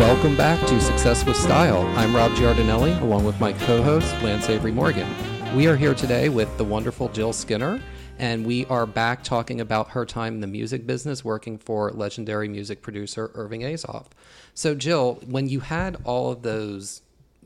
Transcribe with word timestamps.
Welcome 0.00 0.34
back 0.34 0.58
to 0.66 0.80
Success 0.80 1.26
with 1.26 1.36
Style. 1.36 1.82
I'm 1.94 2.16
Rob 2.16 2.32
Giardinelli, 2.32 2.98
along 3.02 3.26
with 3.26 3.38
my 3.38 3.52
co-host 3.52 4.10
Lance 4.22 4.48
Avery 4.48 4.72
Morgan. 4.72 5.06
We 5.54 5.66
are 5.66 5.76
here 5.76 5.92
today 5.92 6.30
with 6.30 6.56
the 6.56 6.64
wonderful 6.64 7.10
Jill 7.10 7.34
Skinner, 7.34 7.82
and 8.18 8.46
we 8.46 8.64
are 8.66 8.86
back 8.86 9.22
talking 9.22 9.60
about 9.60 9.90
her 9.90 10.06
time 10.06 10.36
in 10.36 10.40
the 10.40 10.46
music 10.46 10.86
business, 10.86 11.22
working 11.22 11.58
for 11.58 11.90
legendary 11.90 12.48
music 12.48 12.80
producer 12.80 13.30
Irving 13.34 13.60
Azoff. 13.60 14.06
So, 14.54 14.74
Jill, 14.74 15.20
when 15.26 15.50
you 15.50 15.60
had 15.60 15.98
all 16.04 16.32
of 16.32 16.40
those 16.40 17.02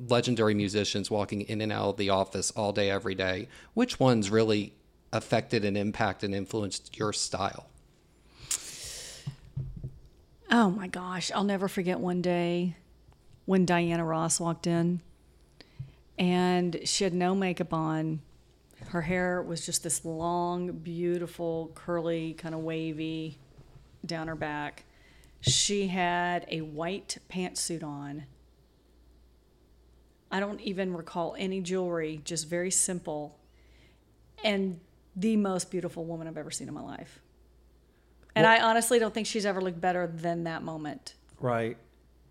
legendary 0.09 0.55
musicians 0.55 1.11
walking 1.11 1.41
in 1.41 1.61
and 1.61 1.73
out 1.73 1.89
of 1.89 1.97
the 1.97 2.11
office 2.11 2.53
all 2.53 2.73
day, 2.73 2.89
every 2.89 3.17
day, 3.17 3.49
which 3.75 3.99
ones 3.99 4.31
really 4.31 4.75
affected 5.13 5.65
and 5.65 5.77
impacted 5.77 6.29
and 6.29 6.37
influenced 6.37 6.97
your 6.97 7.13
style? 7.13 7.67
Oh 10.51 10.71
my 10.71 10.87
gosh, 10.87 11.31
I'll 11.35 11.45
never 11.45 11.69
forget 11.69 11.99
one 11.99 12.23
day 12.23 12.77
when 13.47 13.65
Diana 13.65 14.05
Ross 14.05 14.39
walked 14.39 14.67
in 14.67 15.01
and 16.19 16.81
she 16.85 17.05
had 17.05 17.15
no 17.15 17.35
makeup 17.35 17.73
on. 17.73 18.21
Her 18.89 19.03
hair 19.03 19.43
was 19.43 19.65
just 19.65 19.83
this 19.83 20.05
long, 20.05 20.73
beautiful, 20.73 21.71
curly, 21.75 22.35
kind 22.35 22.55
of 22.55 22.61
wavy 22.61 23.39
down 24.05 24.29
her 24.29 24.37
back. 24.37 24.85
She 25.41 25.89
had 25.89 26.47
a 26.51 26.61
white 26.61 27.19
pantsuit 27.31 27.83
on. 27.83 28.25
I 30.31 30.41
don't 30.41 30.61
even 30.61 30.95
recall 30.95 31.35
any 31.39 31.61
jewelry, 31.61 32.21
just 32.25 32.49
very 32.49 32.71
simple. 32.71 33.39
And 34.43 34.81
the 35.17 35.37
most 35.37 35.71
beautiful 35.71 36.05
woman 36.05 36.27
I've 36.27 36.37
ever 36.37 36.51
seen 36.51 36.69
in 36.69 36.75
my 36.75 36.83
life. 36.83 37.21
And 38.37 38.47
I 38.47 38.61
honestly 38.61 38.99
don't 38.99 39.15
think 39.15 39.27
she's 39.27 39.47
ever 39.47 39.61
looked 39.61 39.81
better 39.81 40.07
than 40.07 40.45
that 40.45 40.63
moment. 40.63 41.15
Right. 41.41 41.77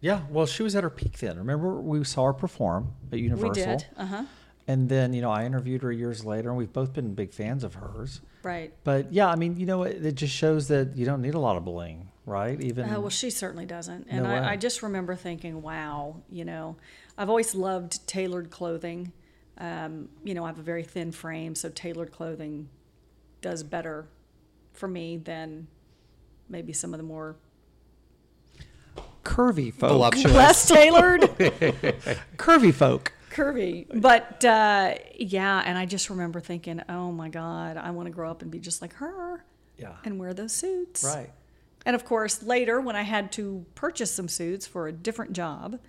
Yeah. 0.02 0.22
Well, 0.30 0.46
she 0.46 0.64
was 0.64 0.76
at 0.76 0.84
her 0.84 0.90
peak 0.90 1.20
then. 1.20 1.38
Remember, 1.38 1.80
we 1.80 2.04
saw 2.04 2.26
her 2.26 2.34
perform 2.34 2.94
at 3.12 3.20
Universal. 3.20 3.50
We 3.50 3.54
did. 3.56 3.86
Uh 3.96 4.06
huh. 4.06 4.24
And 4.68 4.88
then, 4.90 5.14
you 5.14 5.22
know, 5.22 5.32
I 5.32 5.46
interviewed 5.46 5.82
her 5.82 5.92
years 5.92 6.24
later, 6.24 6.50
and 6.50 6.58
we've 6.58 6.72
both 6.72 6.94
been 6.94 7.14
big 7.14 7.34
fans 7.34 7.64
of 7.64 7.76
hers. 7.76 8.22
Right. 8.44 8.74
But 8.84 9.12
yeah, 9.12 9.28
I 9.28 9.36
mean, 9.36 9.58
you 9.58 9.66
know, 9.66 9.84
it, 9.84 10.06
it 10.06 10.16
just 10.16 10.34
shows 10.34 10.68
that 10.70 10.96
you 10.96 11.06
don't 11.06 11.22
need 11.22 11.34
a 11.34 11.40
lot 11.40 11.58
of 11.58 11.66
bling, 11.66 12.10
right? 12.26 12.60
Even 12.62 12.90
Uh, 12.90 13.00
well, 13.00 13.10
she 13.10 13.30
certainly 13.30 13.66
doesn't. 13.66 14.08
And 14.10 14.24
No. 14.24 14.30
I, 14.30 14.52
I 14.52 14.58
just 14.58 14.82
remember 14.84 15.16
thinking, 15.16 15.62
wow, 15.62 16.22
you 16.30 16.46
know, 16.46 16.78
I've 17.18 17.30
always 17.30 17.56
loved 17.56 18.06
tailored 18.08 18.52
clothing. 18.52 19.12
Um, 19.58 20.10
you 20.24 20.34
know, 20.34 20.44
I 20.44 20.48
have 20.48 20.60
a 20.60 20.64
very 20.64 20.84
thin 20.84 21.12
frame, 21.12 21.56
so 21.56 21.70
tailored 21.70 22.12
clothing 22.12 22.70
does 23.42 23.64
better 23.64 24.08
for 24.74 24.88
me 24.88 25.18
than 25.18 25.68
maybe 26.50 26.74
some 26.74 26.94
of 26.94 26.98
the 27.00 27.04
more 27.04 27.36
curvy 29.24 29.74
folk. 29.74 29.90
Voluptuous. 29.90 30.34
less 30.34 30.68
tailored. 30.68 31.22
curvy 32.38 32.74
folk. 32.74 33.14
curvy. 33.32 33.86
But 33.94 34.44
uh, 34.46 34.96
yeah, 35.16 35.64
and 35.66 35.78
I 35.78 35.86
just 35.86 36.10
remember 36.10 36.40
thinking, 36.40 36.82
oh 36.90 37.12
my 37.12 37.30
God, 37.30 37.78
I 37.78 37.92
want 37.92 38.08
to 38.08 38.12
grow 38.12 38.30
up 38.30 38.42
and 38.42 38.52
be 38.52 38.60
just 38.60 38.82
like 38.82 38.94
her 38.96 39.44
Yeah. 39.78 39.94
and 40.04 40.20
wear 40.20 40.34
those 40.34 40.52
suits. 40.52 41.04
Right. 41.04 41.32
And 41.86 41.96
of 41.96 42.06
course, 42.06 42.44
later 42.44 42.80
when 42.80 42.96
I 42.96 43.02
had 43.02 43.32
to 43.34 43.66
purchase 43.76 44.12
some 44.12 44.28
suits 44.30 44.66
for 44.68 44.88
a 44.88 44.92
different 44.92 45.34
job, 45.34 45.80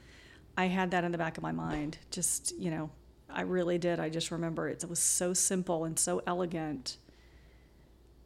I 0.56 0.66
had 0.66 0.91
that 0.92 1.05
in 1.05 1.12
the 1.12 1.19
back 1.19 1.36
of 1.36 1.42
my 1.42 1.52
mind. 1.52 1.98
Just, 2.10 2.52
you 2.58 2.70
know, 2.70 2.91
I 3.30 3.42
really 3.42 3.78
did. 3.78 3.98
I 4.00 4.08
just 4.08 4.30
remember 4.30 4.69
it, 4.69 4.82
it 4.82 4.88
was 4.88 5.00
so 5.00 5.34
simple 5.34 5.84
and 5.84 5.98
so 5.98 6.22
elegant 6.27 6.97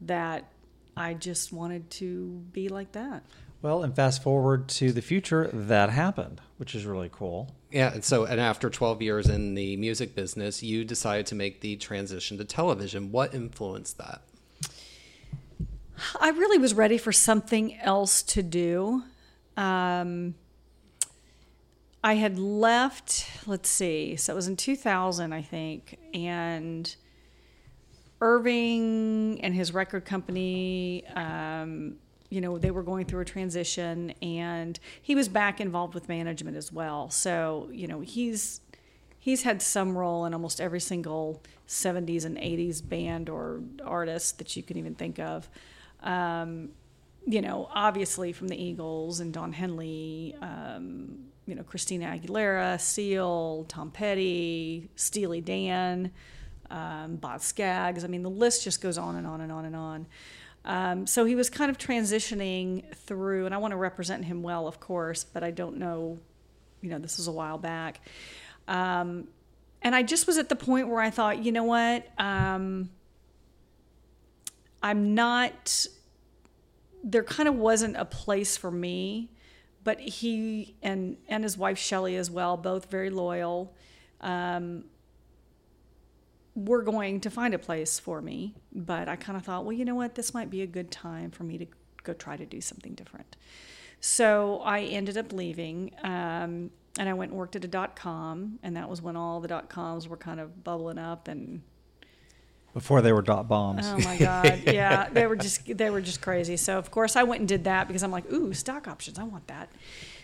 that 0.03 0.51
I 0.99 1.15
just 1.15 1.53
wanted 1.53 1.91
to 1.93 2.43
be 2.53 2.69
like 2.69 2.93
that. 2.93 3.23
Well, 3.63 3.83
and 3.83 3.95
fast 3.95 4.23
forward 4.23 4.69
to 4.69 4.93
the 4.93 5.03
future, 5.03 5.49
that 5.53 5.91
happened, 5.91 6.41
which 6.59 6.75
is 6.75 6.87
really 6.87 7.11
cool. 7.11 7.55
Yeah, 7.71 7.93
and 7.93 8.05
so 8.05 8.25
and 8.25 8.41
after 8.41 8.71
12 8.71 9.03
years 9.03 9.29
in 9.29 9.55
the 9.55 9.77
music 9.77 10.15
business, 10.15 10.63
you 10.63 10.85
decided 10.85 11.27
to 11.27 11.35
make 11.35 11.61
the 11.61 11.77
transition 11.77 12.39
to 12.39 12.45
television. 12.45 13.13
What 13.13 13.35
influenced 13.35 13.99
that? 13.99 14.23
I 16.21 16.31
really 16.31 16.59
was 16.59 16.75
ready 16.75 16.99
for 16.99 17.13
something 17.13 17.77
else 17.81 18.23
to 18.23 18.43
do. 18.43 19.03
Um, 19.57 20.35
I 22.03 22.15
had 22.15 22.39
left, 22.39 23.29
let's 23.47 23.69
see, 23.69 24.15
so 24.15 24.33
it 24.33 24.37
was 24.37 24.47
in 24.47 24.57
2000, 24.57 25.33
I 25.33 25.43
think, 25.43 25.99
and 26.15 26.95
Irving 28.21 29.41
and 29.43 29.55
his 29.55 29.73
record 29.73 30.05
company, 30.05 31.07
um, 31.15 31.97
you 32.31 32.41
know, 32.41 32.59
they 32.59 32.71
were 32.71 32.83
going 32.83 33.07
through 33.07 33.21
a 33.21 33.25
transition, 33.25 34.11
and 34.23 34.79
he 35.01 35.15
was 35.15 35.29
back 35.29 35.61
involved 35.61 35.95
with 35.95 36.09
management 36.09 36.57
as 36.57 36.73
well. 36.73 37.11
So, 37.11 37.69
you 37.73 37.87
know, 37.87 38.01
he's 38.01 38.61
he's 39.19 39.43
had 39.43 39.61
some 39.61 39.97
role 39.97 40.25
in 40.25 40.35
almost 40.35 40.61
every 40.61 40.81
single 40.81 41.43
70s 41.67 42.25
and 42.25 42.37
80s 42.39 42.87
band 42.87 43.29
or 43.29 43.61
artist 43.85 44.39
that 44.39 44.57
you 44.57 44.63
can 44.63 44.79
even 44.79 44.95
think 44.95 45.19
of. 45.19 45.49
Um, 46.03 46.71
you 47.27 47.43
know, 47.43 47.69
obviously 47.75 48.33
from 48.33 48.49
the 48.49 48.57
Eagles 48.57 49.21
and 49.21 49.33
Don 49.35 49.53
Henley, 49.53 50.35
um, 50.41 51.27
you 51.47 51.55
know, 51.55 51.63
Christina 51.63 52.07
Aguilera, 52.07 52.81
Seal, 52.81 53.67
Tom 53.69 53.91
Petty, 53.91 54.89
Steely 54.97 55.41
Dan, 55.41 56.11
um, 56.71 57.17
Boz 57.17 57.45
Scaggs. 57.45 58.05
I 58.05 58.07
mean, 58.07 58.23
the 58.23 58.31
list 58.31 58.65
just 58.65 58.81
goes 58.81 58.99
on 58.99 59.17
and 59.17 59.27
on 59.27 59.41
and 59.41 59.53
on 59.53 59.65
and 59.65 59.77
on. 59.77 60.07
Um, 60.65 61.07
so 61.07 61.25
he 61.25 61.35
was 61.35 61.49
kind 61.49 61.71
of 61.71 61.79
transitioning 61.79 62.95
through, 62.95 63.47
and 63.47 63.55
I 63.55 63.59
want 63.59 63.73
to 63.73 63.77
represent 63.77 64.25
him 64.25 64.43
well, 64.43 64.67
of 64.69 64.81
course, 64.81 65.25
but 65.25 65.43
I 65.43 65.51
don't 65.51 65.79
know, 65.79 66.19
you 66.83 66.91
know, 66.91 66.99
this 66.99 67.17
was 67.17 67.27
a 67.27 67.33
while 67.33 67.59
back. 67.59 68.01
Um, 68.67 69.29
and 69.81 69.95
I 69.95 70.03
just 70.03 70.27
was 70.27 70.37
at 70.39 70.49
the 70.49 70.57
point 70.57 70.89
where 70.89 71.01
I 71.01 71.11
thought, 71.11 71.43
you 71.43 71.53
know 71.53 71.65
what? 71.65 72.07
Um, 72.19 72.91
I'm 74.83 75.15
not, 75.15 75.87
there 77.03 77.25
kind 77.25 77.49
of 77.49 77.55
wasn't 77.55 77.97
a 77.97 78.05
place 78.05 78.57
for 78.57 78.71
me, 78.71 79.31
but 79.85 80.01
he 80.01 80.77
and, 80.83 81.17
and 81.29 81.45
his 81.45 81.57
wife 81.57 81.79
Shelley 81.79 82.17
as 82.17 82.31
well, 82.31 82.57
both 82.57 82.91
very 82.91 83.11
loyal, 83.11 83.75
um, 84.21 84.85
were 86.55 86.83
going 86.83 87.21
to 87.21 87.31
find 87.31 87.55
a 87.55 87.59
place 87.59 87.99
for 87.99 88.21
me. 88.21 88.55
But 88.73 89.09
I 89.09 89.17
kind 89.17 89.37
of 89.37 89.45
thought, 89.45 89.65
well, 89.65 89.73
you 89.73 89.85
know 89.85 89.95
what? 89.95 90.15
This 90.15 90.35
might 90.35 90.51
be 90.51 90.63
a 90.63 90.67
good 90.67 90.91
time 90.91 91.31
for 91.31 91.45
me 91.45 91.59
to 91.59 91.67
go 92.03 92.13
try 92.13 92.37
to 92.37 92.47
do 92.47 92.61
something 92.61 92.95
different. 92.95 93.37
So 94.01 94.61
I 94.65 94.81
ended 94.81 95.17
up 95.17 95.33
leaving. 95.33 95.93
Um, 96.03 96.71
and 96.99 97.09
I 97.09 97.13
went 97.15 97.31
and 97.31 97.39
worked 97.39 97.55
at 97.55 97.65
a 97.65 97.69
dot 97.69 97.95
com, 97.95 98.59
and 98.65 98.77
that 98.77 98.89
was 98.89 99.01
when 99.01 99.15
all 99.15 99.41
the 99.41 99.47
dot 99.47 99.69
coms 99.69 100.09
were 100.09 100.17
kind 100.17 100.41
of 100.41 100.65
bubbling 100.65 100.99
up 100.99 101.29
and 101.29 101.63
Before 102.75 103.03
they 103.03 103.13
were 103.13 103.23
dot 103.23 103.47
bombs. 103.47 103.87
Oh 103.87 103.99
my 103.99 104.17
God! 104.19 104.63
Yeah, 104.67 105.09
they 105.09 105.27
were 105.29 105.37
just 105.37 105.77
they 105.77 105.91
were 105.91 106.01
just 106.01 106.21
crazy. 106.21 106.57
So 106.57 106.77
of 106.77 106.91
course 106.91 107.15
I 107.15 107.23
went 107.23 107.41
and 107.41 107.49
did 107.49 107.65
that 107.65 107.87
because 107.87 108.03
I'm 108.03 108.11
like, 108.11 108.31
ooh, 108.33 108.53
stock 108.53 108.89
options, 108.89 109.17
I 109.19 109.23
want 109.25 109.47
that. 109.47 109.71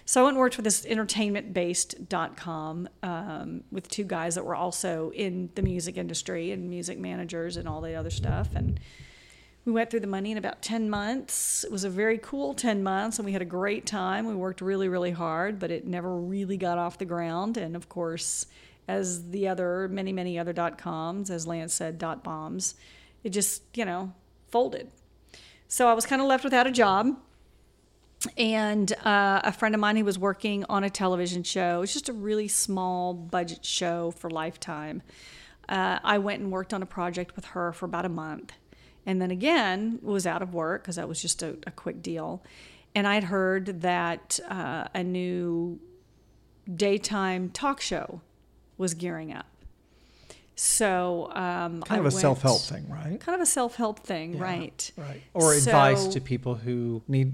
So 0.07 0.21
I 0.21 0.25
went 0.25 0.35
and 0.35 0.41
worked 0.41 0.55
for 0.55 0.63
this 0.63 0.85
entertainment 0.85 1.55
based 1.55 2.09
dot 2.09 2.37
com 2.37 2.89
um, 3.03 3.65
with 3.71 3.89
two 3.89 4.05
guys 4.05 4.35
that 4.35 4.45
were 4.45 4.55
also 4.55 5.11
in 5.15 5.51
the 5.55 5.63
music 5.63 5.97
industry 5.97 6.51
and 6.51 6.69
music 6.69 6.99
managers 6.99 7.57
and 7.57 7.67
all 7.67 7.81
the 7.81 7.95
other 7.95 8.11
stuff. 8.11 8.49
And 8.55 8.79
we 9.65 9.73
went 9.73 9.91
through 9.91 10.01
the 10.01 10.07
money 10.07 10.31
in 10.31 10.37
about 10.37 10.61
10 10.61 10.91
months. 10.91 11.65
It 11.65 11.73
was 11.73 11.85
a 11.85 11.89
very 11.89 12.19
cool 12.19 12.53
10 12.53 12.83
months 12.83 13.19
and 13.19 13.25
we 13.25 13.33
had 13.33 13.41
a 13.41 13.47
great 13.47 13.87
time. 13.87 14.27
We 14.27 14.35
worked 14.35 14.61
really, 14.61 14.89
really 14.89 15.13
hard, 15.13 15.59
but 15.59 15.71
it 15.71 15.87
never 15.87 16.15
really 16.15 16.59
got 16.59 16.77
off 16.77 16.99
the 16.99 17.07
ground. 17.07 17.57
And 17.57 17.75
of 17.75 17.89
course, 17.89 18.47
as 18.87 19.31
the 19.31 19.49
other, 19.49 19.89
many, 19.89 20.13
many 20.13 20.39
other 20.39 20.53
dot 20.53 20.77
coms, 20.77 21.31
as 21.31 21.47
Lance 21.47 21.73
said, 21.73 21.97
dot 21.97 22.23
bombs, 22.23 22.75
it 23.23 23.31
just, 23.31 23.63
you 23.75 23.87
know, 23.87 24.13
folded. 24.51 24.91
So 25.67 25.89
I 25.89 25.95
was 25.95 26.05
kind 26.05 26.21
of 26.21 26.29
left 26.29 26.45
without 26.45 26.67
a 26.67 26.71
job. 26.71 27.17
And 28.37 28.93
uh, 29.05 29.41
a 29.45 29.53
friend 29.53 29.75
of 29.75 29.81
mine 29.81 29.97
who 29.97 30.05
was 30.05 30.19
working 30.19 30.65
on 30.69 30.85
a 30.85 30.91
television 30.91 31.43
show, 31.43 31.79
it 31.79 31.81
was 31.81 31.93
just 31.93 32.09
a 32.09 32.13
really 32.13 32.49
small 32.49 33.15
budget 33.15 33.65
show 33.65 34.11
for 34.13 34.31
Lifetime. 34.31 35.03
Uh, 35.69 35.99
I 36.03 36.19
went 36.19 36.43
and 36.43 36.53
worked 36.53 36.75
on 36.75 36.83
a 36.83 36.87
project 36.87 37.37
with 37.37 37.47
her 37.47 37.73
for 37.73 37.87
about 37.87 38.05
a 38.05 38.11
month. 38.11 38.53
And 39.07 39.21
then 39.21 39.31
again, 39.31 39.99
was 40.03 40.27
out 40.27 40.43
of 40.43 40.55
work 40.55 40.83
because 40.83 40.97
that 40.97 41.09
was 41.09 41.21
just 41.21 41.43
a, 41.43 41.57
a 41.67 41.71
quick 41.71 42.03
deal. 42.03 42.43
And 42.95 43.07
I'd 43.07 43.25
heard 43.25 43.83
that 43.83 44.39
uh, 44.49 44.89
a 44.95 45.03
new 45.03 45.81
daytime 46.73 47.51
talk 47.51 47.81
show 47.81 48.21
was 48.79 48.95
gearing 48.95 49.33
up. 49.33 49.47
So 50.57 51.31
um, 51.35 51.83
kind 51.83 52.01
of 52.01 52.07
a 52.07 52.11
self 52.11 52.43
help 52.43 52.63
thing, 52.63 52.89
right? 52.89 53.19
Kind 53.21 53.35
of 53.35 53.41
a 53.41 53.47
self 53.47 53.75
help 53.75 54.01
thing, 54.01 54.39
right? 54.39 54.91
Right. 54.97 55.23
Or 55.35 55.53
advice 55.53 56.07
to 56.09 56.21
people 56.21 56.55
who 56.55 57.03
need 57.09 57.33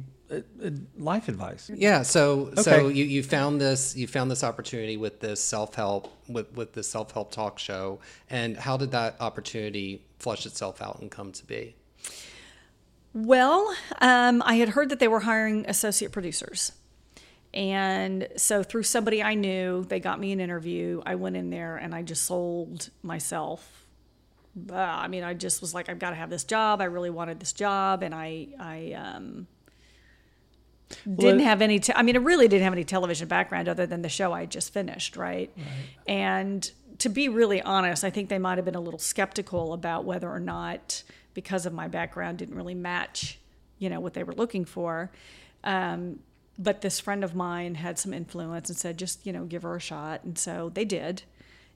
life 0.97 1.29
advice. 1.29 1.71
Yeah, 1.75 2.03
so 2.03 2.53
so 2.56 2.88
you, 2.88 3.05
you 3.05 3.23
found 3.23 3.61
this 3.61 3.97
you 3.97 4.06
found 4.06 4.31
this 4.31 4.44
opportunity 4.44 4.97
with 4.97 5.21
this 5.21 5.43
self 5.43 5.75
help 5.75 6.12
with 6.29 6.55
with 6.55 6.73
this 6.73 6.88
self 6.88 7.12
help 7.12 7.32
talk 7.32 7.59
show, 7.59 8.00
and 8.29 8.56
how 8.56 8.77
did 8.77 8.93
that 8.93 9.17
opportunity 9.21 10.05
flush 10.19 10.47
itself 10.47 10.81
out 10.81 11.00
and 11.00 11.11
come 11.11 11.32
to 11.32 11.47
be? 11.47 11.75
Well, 13.12 13.75
um, 14.00 14.43
I 14.47 14.55
had 14.55 14.71
heard 14.71 14.88
that 14.91 15.00
they 15.00 15.09
were 15.09 15.21
hiring 15.21 15.67
associate 15.67 16.12
producers. 16.12 16.73
And 17.53 18.29
so 18.37 18.62
through 18.62 18.85
somebody 18.85 19.23
I 19.23 19.35
knew, 19.35 19.85
they 19.85 19.99
got 19.99 20.21
me 20.21 20.31
an 20.31 20.38
interview. 20.38 21.03
I 21.05 21.17
went 21.17 21.37
in 21.37 21.50
there 21.50 21.77
and 21.77 21.94
I 21.94 22.03
just 22.03 22.23
sold 22.23 22.91
myself. 23.03 23.87
Uh, 24.71 24.75
I 24.75 25.09
mean, 25.09 25.25
I 25.25 25.35
just 25.35 25.61
was 25.61 25.75
like, 25.75 25.88
I've 25.88 25.99
got 25.99 26.11
to 26.11 26.17
have 26.17 26.31
this 26.31 26.44
job. 26.44 26.81
I 26.81 26.85
really 26.85 27.11
wanted 27.11 27.41
this 27.41 27.53
job, 27.53 28.03
and 28.03 28.12
I, 28.12 28.49
I 28.59 28.93
um, 28.93 29.47
didn't 31.04 31.40
have 31.40 31.62
any. 31.62 31.78
Te- 31.78 31.92
I 31.94 32.02
mean, 32.02 32.16
it 32.16 32.22
really 32.22 32.48
didn't 32.48 32.64
have 32.64 32.72
any 32.72 32.84
television 32.84 33.28
background 33.28 33.69
other 33.69 33.87
than 33.87 34.02
the 34.02 34.08
show 34.08 34.32
I 34.32 34.46
just 34.46 34.72
finished, 34.72 35.16
right? 35.16 35.50
And 36.06 36.70
to 36.98 37.08
be 37.08 37.28
really 37.28 37.62
honest, 37.62 38.04
I 38.04 38.10
think 38.10 38.28
they 38.28 38.38
might 38.38 38.58
have 38.58 38.64
been 38.64 38.75
a 38.75 38.81
little 38.81 38.98
skeptical 38.98 39.72
about 39.72 40.04
whether 40.04 40.28
or 40.28 40.40
not, 40.40 41.02
because 41.34 41.64
of 41.66 41.72
my 41.72 41.88
background, 41.88 42.38
didn't 42.38 42.56
really 42.56 42.75
match, 42.75 43.38
you 43.78 43.88
know, 43.88 44.00
what 44.00 44.14
they 44.14 44.25
were 44.25 44.34
looking 44.34 44.64
for. 44.64 45.10
Um, 45.64 46.19
but 46.58 46.82
this 46.82 47.00
friend 47.00 47.25
of 47.25 47.34
mine 47.34 47.76
had 47.76 47.98
some 47.98 48.12
influence 48.12 48.69
and 48.69 48.76
said, 48.76 48.98
just 48.98 49.25
you 49.25 49.32
know, 49.32 49.44
give 49.44 49.62
her 49.62 49.76
a 49.76 49.81
shot, 49.81 50.25
and 50.25 50.36
so 50.36 50.70
they 50.75 50.84
did. 50.84 51.22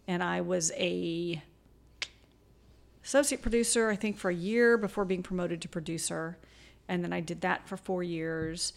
And 0.06 0.22
I 0.22 0.42
was 0.42 0.70
a 0.76 1.42
associate 3.04 3.42
producer, 3.42 3.90
I 3.90 3.96
think, 3.96 4.18
for 4.18 4.30
a 4.30 4.34
year 4.34 4.76
before 4.76 5.04
being 5.04 5.22
promoted 5.22 5.62
to 5.62 5.68
producer. 5.68 6.36
And 6.88 7.02
then 7.02 7.14
I 7.14 7.20
did 7.20 7.40
that 7.40 7.66
for 7.66 7.78
four 7.78 8.02
years. 8.02 8.74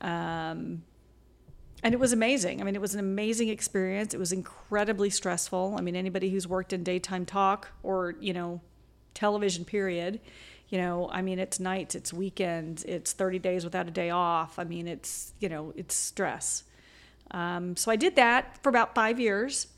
Um, 0.00 0.82
and 1.82 1.94
it 1.94 2.00
was 2.00 2.12
amazing. 2.12 2.60
I 2.60 2.64
mean, 2.64 2.74
it 2.74 2.80
was 2.80 2.94
an 2.94 3.00
amazing 3.00 3.48
experience. 3.48 4.12
It 4.12 4.20
was 4.20 4.32
incredibly 4.32 5.08
stressful. 5.08 5.76
I 5.78 5.80
mean, 5.80 5.96
anybody 5.96 6.28
who's 6.30 6.46
worked 6.46 6.72
in 6.72 6.84
daytime 6.84 7.24
talk 7.24 7.68
or, 7.82 8.14
you 8.20 8.32
know, 8.32 8.60
television, 9.14 9.64
period, 9.64 10.20
you 10.68 10.78
know, 10.78 11.08
I 11.10 11.22
mean, 11.22 11.38
it's 11.38 11.58
nights, 11.58 11.94
it's 11.94 12.12
weekends, 12.12 12.84
it's 12.84 13.12
30 13.12 13.38
days 13.38 13.64
without 13.64 13.88
a 13.88 13.90
day 13.90 14.10
off. 14.10 14.58
I 14.58 14.64
mean, 14.64 14.86
it's, 14.86 15.32
you 15.40 15.48
know, 15.48 15.72
it's 15.74 15.94
stress. 15.94 16.64
Um, 17.30 17.76
so 17.76 17.90
I 17.90 17.96
did 17.96 18.16
that 18.16 18.62
for 18.62 18.68
about 18.68 18.94
five 18.94 19.18
years 19.18 19.68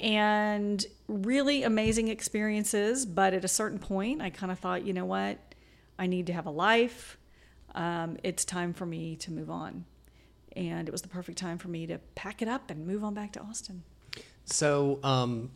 and 0.00 0.84
really 1.08 1.62
amazing 1.62 2.08
experiences. 2.08 3.06
But 3.06 3.32
at 3.32 3.44
a 3.44 3.48
certain 3.48 3.78
point, 3.78 4.20
I 4.20 4.30
kind 4.30 4.50
of 4.50 4.58
thought, 4.58 4.84
you 4.84 4.92
know 4.92 5.04
what? 5.04 5.38
I 5.98 6.06
need 6.06 6.26
to 6.26 6.32
have 6.32 6.46
a 6.46 6.50
life. 6.50 7.16
Um, 7.74 8.16
it's 8.22 8.44
time 8.44 8.72
for 8.72 8.86
me 8.86 9.16
to 9.16 9.32
move 9.32 9.50
on. 9.50 9.84
And 10.56 10.88
it 10.88 10.92
was 10.92 11.02
the 11.02 11.08
perfect 11.08 11.38
time 11.38 11.58
for 11.58 11.68
me 11.68 11.86
to 11.86 11.98
pack 12.14 12.40
it 12.40 12.48
up 12.48 12.70
and 12.70 12.86
move 12.86 13.02
on 13.02 13.14
back 13.14 13.32
to 13.32 13.40
Austin. 13.40 13.82
So, 14.44 15.00
um, 15.02 15.50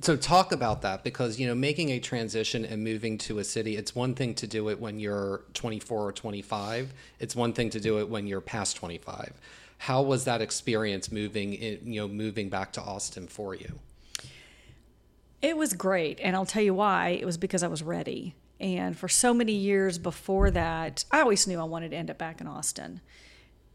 so 0.00 0.16
talk 0.16 0.52
about 0.52 0.82
that 0.82 1.04
because 1.04 1.38
you 1.38 1.46
know 1.46 1.54
making 1.54 1.90
a 1.90 2.00
transition 2.00 2.64
and 2.64 2.82
moving 2.82 3.16
to 3.18 3.38
a 3.38 3.44
city. 3.44 3.76
It's 3.76 3.94
one 3.94 4.14
thing 4.14 4.34
to 4.34 4.46
do 4.46 4.68
it 4.68 4.80
when 4.80 4.98
you're 4.98 5.44
24 5.54 6.08
or 6.08 6.12
25. 6.12 6.92
It's 7.20 7.36
one 7.36 7.52
thing 7.52 7.70
to 7.70 7.80
do 7.80 7.98
it 8.00 8.08
when 8.08 8.26
you're 8.26 8.40
past 8.40 8.76
25. 8.76 9.32
How 9.78 10.02
was 10.02 10.24
that 10.24 10.42
experience 10.42 11.10
moving? 11.12 11.54
In, 11.54 11.92
you 11.92 12.00
know, 12.00 12.08
moving 12.08 12.48
back 12.48 12.72
to 12.72 12.82
Austin 12.82 13.28
for 13.28 13.54
you. 13.54 13.78
It 15.40 15.56
was 15.56 15.74
great. 15.74 16.20
And 16.20 16.34
I'll 16.34 16.46
tell 16.46 16.62
you 16.62 16.74
why. 16.74 17.10
It 17.10 17.26
was 17.26 17.36
because 17.36 17.62
I 17.62 17.68
was 17.68 17.82
ready. 17.82 18.34
And 18.60 18.96
for 18.96 19.08
so 19.08 19.34
many 19.34 19.52
years 19.52 19.98
before 19.98 20.50
that, 20.52 21.04
I 21.10 21.20
always 21.20 21.46
knew 21.46 21.58
I 21.58 21.64
wanted 21.64 21.90
to 21.90 21.96
end 21.96 22.10
up 22.10 22.18
back 22.18 22.40
in 22.40 22.46
Austin. 22.46 23.00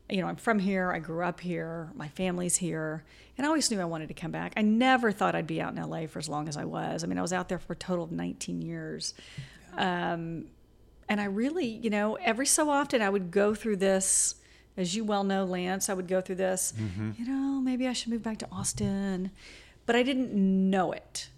You 0.09 0.21
know, 0.21 0.27
I'm 0.27 0.37
from 0.37 0.57
here, 0.59 0.91
I 0.91 0.99
grew 0.99 1.23
up 1.23 1.39
here, 1.39 1.91
my 1.93 2.07
family's 2.07 2.55
here, 2.57 3.03
and 3.37 3.45
I 3.45 3.47
always 3.49 3.69
knew 3.69 3.79
I 3.79 3.85
wanted 3.85 4.07
to 4.07 4.15
come 4.15 4.31
back. 4.31 4.53
I 4.57 4.61
never 4.63 5.11
thought 5.11 5.35
I'd 5.35 5.45
be 5.45 5.61
out 5.61 5.75
in 5.75 5.81
LA 5.81 6.07
for 6.07 6.17
as 6.17 6.27
long 6.27 6.47
as 6.47 6.57
I 6.57 6.65
was. 6.65 7.03
I 7.03 7.07
mean, 7.07 7.19
I 7.19 7.21
was 7.21 7.31
out 7.33 7.47
there 7.49 7.59
for 7.59 7.73
a 7.73 7.75
total 7.75 8.05
of 8.05 8.11
19 8.11 8.61
years. 8.61 9.13
Um, 9.77 10.45
and 11.07 11.21
I 11.21 11.25
really, 11.25 11.65
you 11.67 11.89
know, 11.89 12.15
every 12.15 12.45
so 12.47 12.69
often 12.69 13.01
I 13.01 13.09
would 13.09 13.29
go 13.31 13.53
through 13.53 13.77
this, 13.77 14.35
as 14.77 14.95
you 14.95 15.03
well 15.03 15.23
know, 15.23 15.43
Lance, 15.43 15.89
I 15.89 15.93
would 15.93 16.07
go 16.07 16.21
through 16.21 16.35
this, 16.35 16.73
you 17.17 17.25
know, 17.27 17.61
maybe 17.61 17.87
I 17.87 17.93
should 17.93 18.09
move 18.11 18.23
back 18.23 18.37
to 18.39 18.47
Austin. 18.51 19.29
But 19.85 19.95
I 19.95 20.03
didn't 20.03 20.33
know 20.33 20.91
it, 20.91 21.29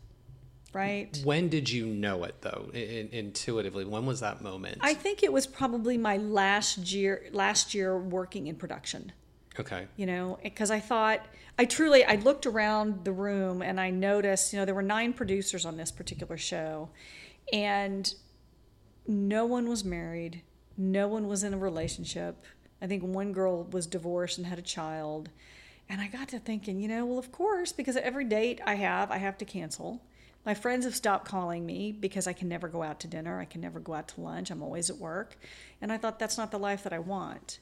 right? 0.74 1.20
When 1.24 1.50
did 1.50 1.70
you 1.70 1.86
know 1.86 2.24
it 2.24 2.36
though? 2.42 2.70
In, 2.74 3.10
intuitively, 3.12 3.86
when 3.86 4.06
was 4.06 4.20
that 4.22 4.42
moment? 4.42 4.78
I 4.82 4.94
think 4.94 5.24
it 5.24 5.32
was 5.32 5.48
probably 5.48 5.98
my 5.98 6.18
last 6.18 6.92
year 6.92 7.26
last 7.32 7.74
year 7.74 7.98
working 7.98 8.48
in 8.48 8.56
production. 8.56 9.12
okay. 9.60 9.88
You 9.98 10.06
know, 10.06 10.40
because 10.44 10.72
I 10.72 10.80
thought 10.80 11.26
I 11.60 11.66
truly 11.66 12.04
I 12.04 12.16
looked 12.16 12.46
around 12.46 13.06
the 13.06 13.12
room 13.12 13.62
and 13.62 13.80
I 13.80 13.90
noticed, 13.90 14.54
you 14.54 14.60
know, 14.60 14.66
there 14.66 14.76
were 14.76 14.82
nine 14.82 15.14
producers 15.14 15.66
on 15.66 15.78
this 15.78 15.92
particular 15.92 16.38
show 16.38 16.90
and 17.52 18.14
no 19.08 19.46
one 19.46 19.68
was 19.68 19.84
married, 19.84 20.42
no 20.78 21.08
one 21.08 21.28
was 21.28 21.44
in 21.44 21.54
a 21.54 21.58
relationship. 21.58 22.46
I 22.82 22.88
think 22.88 23.04
one 23.04 23.32
girl 23.32 23.64
was 23.66 23.86
divorced 23.86 24.38
and 24.38 24.48
had 24.48 24.58
a 24.58 24.64
child. 24.64 25.30
And 25.90 26.00
I 26.00 26.08
got 26.08 26.30
to 26.30 26.40
thinking, 26.40 26.80
you 26.80 26.88
know, 26.88 27.06
well, 27.06 27.20
of 27.20 27.32
course, 27.32 27.72
because 27.74 27.98
every 27.98 28.24
date 28.24 28.62
I 28.66 28.76
have, 28.76 29.12
I 29.12 29.18
have 29.18 29.38
to 29.40 29.46
cancel. 29.46 30.02
My 30.46 30.54
friends 30.54 30.86
have 30.86 30.96
stopped 30.96 31.26
calling 31.26 31.66
me 31.66 31.92
because 31.92 32.26
I 32.26 32.34
can 32.34 32.50
never 32.50 32.68
go 32.68 32.82
out 32.82 33.00
to 33.02 33.08
dinner. 33.08 33.40
I 33.40 33.46
can 33.46 33.62
never 33.62 33.80
go 33.80 33.94
out 33.94 34.08
to 34.10 34.22
lunch. 34.22 34.50
I'm 34.50 34.64
always 34.64 34.90
at 34.90 34.98
work. 34.98 35.38
And 35.82 35.92
I 35.92 35.98
thought 35.98 36.18
that's 36.18 36.38
not 36.38 36.52
the 36.52 36.58
life 36.60 36.84
that 36.84 36.94
I 36.94 37.00
want. 37.00 37.60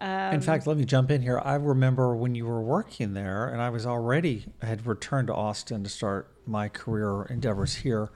in 0.00 0.40
fact, 0.40 0.66
let 0.66 0.76
me 0.76 0.84
jump 0.84 1.10
in 1.10 1.22
here. 1.22 1.40
I 1.44 1.54
remember 1.54 2.14
when 2.16 2.34
you 2.34 2.46
were 2.46 2.60
working 2.60 3.14
there, 3.14 3.48
and 3.48 3.60
I 3.60 3.70
was 3.70 3.86
already 3.86 4.46
had 4.62 4.86
returned 4.86 5.28
to 5.28 5.34
Austin 5.34 5.82
to 5.84 5.90
start 5.90 6.30
my 6.46 6.68
career 6.68 7.24
endeavors 7.24 7.74
here, 7.74 8.10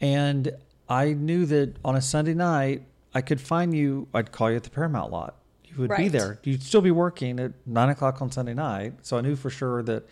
and 0.00 0.50
I 0.88 1.12
knew 1.12 1.44
that 1.46 1.76
on 1.84 1.96
a 1.96 2.00
Sunday 2.00 2.32
night 2.32 2.82
I 3.14 3.20
could 3.20 3.40
find 3.40 3.76
you. 3.76 4.08
I'd 4.14 4.32
call 4.32 4.50
you 4.50 4.56
at 4.56 4.62
the 4.62 4.70
Paramount 4.70 5.12
lot. 5.12 5.36
You 5.64 5.76
would 5.82 5.96
be 5.96 6.08
there. 6.08 6.38
You'd 6.44 6.62
still 6.62 6.80
be 6.80 6.90
working 6.90 7.38
at 7.38 7.52
nine 7.66 7.90
o'clock 7.90 8.22
on 8.22 8.32
Sunday 8.32 8.54
night. 8.54 8.94
So 9.02 9.18
I 9.18 9.20
knew 9.20 9.36
for 9.36 9.50
sure 9.50 9.82
that 9.82 10.08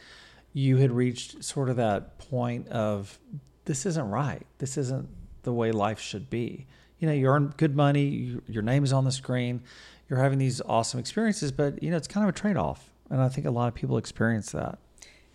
you 0.56 0.78
had 0.78 0.90
reached 0.90 1.44
sort 1.44 1.68
of 1.68 1.76
that 1.76 2.16
point 2.16 2.66
of 2.68 3.18
this 3.66 3.84
isn't 3.84 4.08
right. 4.08 4.46
This 4.56 4.78
isn't 4.78 5.06
the 5.42 5.52
way 5.52 5.70
life 5.70 6.00
should 6.00 6.30
be. 6.30 6.66
You 6.98 7.06
know, 7.06 7.12
you 7.12 7.26
earn 7.26 7.52
good 7.58 7.76
money. 7.76 8.04
You, 8.04 8.42
your 8.46 8.62
name 8.62 8.82
is 8.82 8.90
on 8.90 9.04
the 9.04 9.12
screen. 9.12 9.60
You're 10.08 10.18
having 10.18 10.38
these 10.38 10.62
awesome 10.62 10.98
experiences, 10.98 11.52
but 11.52 11.82
you 11.82 11.90
know, 11.90 11.98
it's 11.98 12.08
kind 12.08 12.26
of 12.26 12.34
a 12.34 12.38
trade 12.38 12.56
off. 12.56 12.90
And 13.10 13.20
I 13.20 13.28
think 13.28 13.46
a 13.46 13.50
lot 13.50 13.68
of 13.68 13.74
people 13.74 13.98
experience 13.98 14.52
that. 14.52 14.78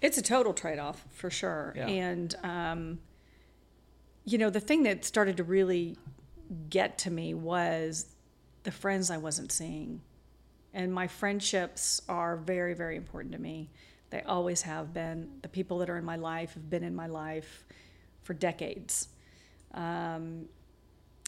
It's 0.02 0.18
a 0.18 0.24
total 0.24 0.54
trade 0.54 0.80
off 0.80 1.06
for 1.12 1.30
sure. 1.30 1.76
Yeah. 1.78 1.86
And, 1.86 2.36
um, 2.42 3.00
you 4.26 4.40
know, 4.40 4.50
the 4.50 4.60
thing 4.60 4.82
that 4.84 5.06
started 5.06 5.38
to 5.38 5.44
really 5.44 5.98
get 6.72 6.98
to 6.98 7.12
me 7.12 7.36
was 7.36 8.08
the 8.64 8.72
friends 8.72 9.12
I 9.12 9.18
wasn't 9.18 9.52
seeing. 9.52 10.02
And 10.74 10.92
my 10.92 11.06
friendships 11.06 12.02
are 12.10 12.38
very, 12.38 12.74
very 12.74 12.96
important 12.96 13.34
to 13.34 13.40
me. 13.40 13.70
They 14.12 14.22
always 14.22 14.62
have 14.64 14.94
been. 14.94 15.30
The 15.42 15.48
people 15.48 15.80
that 15.80 15.90
are 15.90 15.98
in 15.98 16.06
my 16.06 16.18
life 16.18 16.54
have 16.54 16.70
been 16.70 16.84
in 16.84 16.94
my 16.94 17.08
life 17.08 17.64
for 18.24 18.34
decades. 18.34 19.08
Um, 19.74 20.46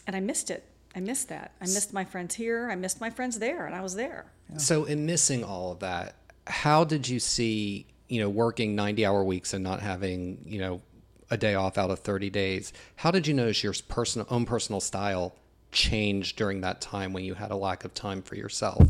and 0.06 0.14
I 0.14 0.20
missed 0.20 0.50
it. 0.50 0.64
I 0.94 1.00
missed 1.00 1.30
that. 1.30 1.52
I 1.60 1.64
missed 1.64 1.92
my 1.92 2.04
friends 2.04 2.34
here. 2.34 2.70
I 2.70 2.76
missed 2.76 3.00
my 3.00 3.10
friends 3.10 3.38
there, 3.38 3.66
and 3.66 3.74
I 3.74 3.80
was 3.80 3.96
there. 3.96 4.26
So, 4.58 4.84
in 4.84 5.06
missing 5.06 5.42
all 5.42 5.72
of 5.72 5.80
that, 5.80 6.14
how 6.46 6.84
did 6.84 7.08
you 7.08 7.18
see, 7.18 7.86
you 8.08 8.20
know, 8.20 8.28
working 8.28 8.76
90 8.76 9.04
hour 9.04 9.24
weeks 9.24 9.54
and 9.54 9.64
not 9.64 9.80
having, 9.80 10.42
you 10.44 10.58
know, 10.58 10.82
a 11.30 11.36
day 11.36 11.54
off 11.54 11.78
out 11.78 11.90
of 11.90 12.00
30 12.00 12.30
days? 12.30 12.72
How 12.96 13.10
did 13.10 13.26
you 13.26 13.34
notice 13.34 13.64
your 13.64 13.74
personal, 13.88 14.28
own 14.30 14.44
personal 14.44 14.80
style 14.80 15.34
change 15.72 16.36
during 16.36 16.60
that 16.60 16.80
time 16.80 17.12
when 17.12 17.24
you 17.24 17.34
had 17.34 17.50
a 17.50 17.56
lack 17.56 17.84
of 17.84 17.94
time 17.94 18.22
for 18.22 18.36
yourself? 18.36 18.86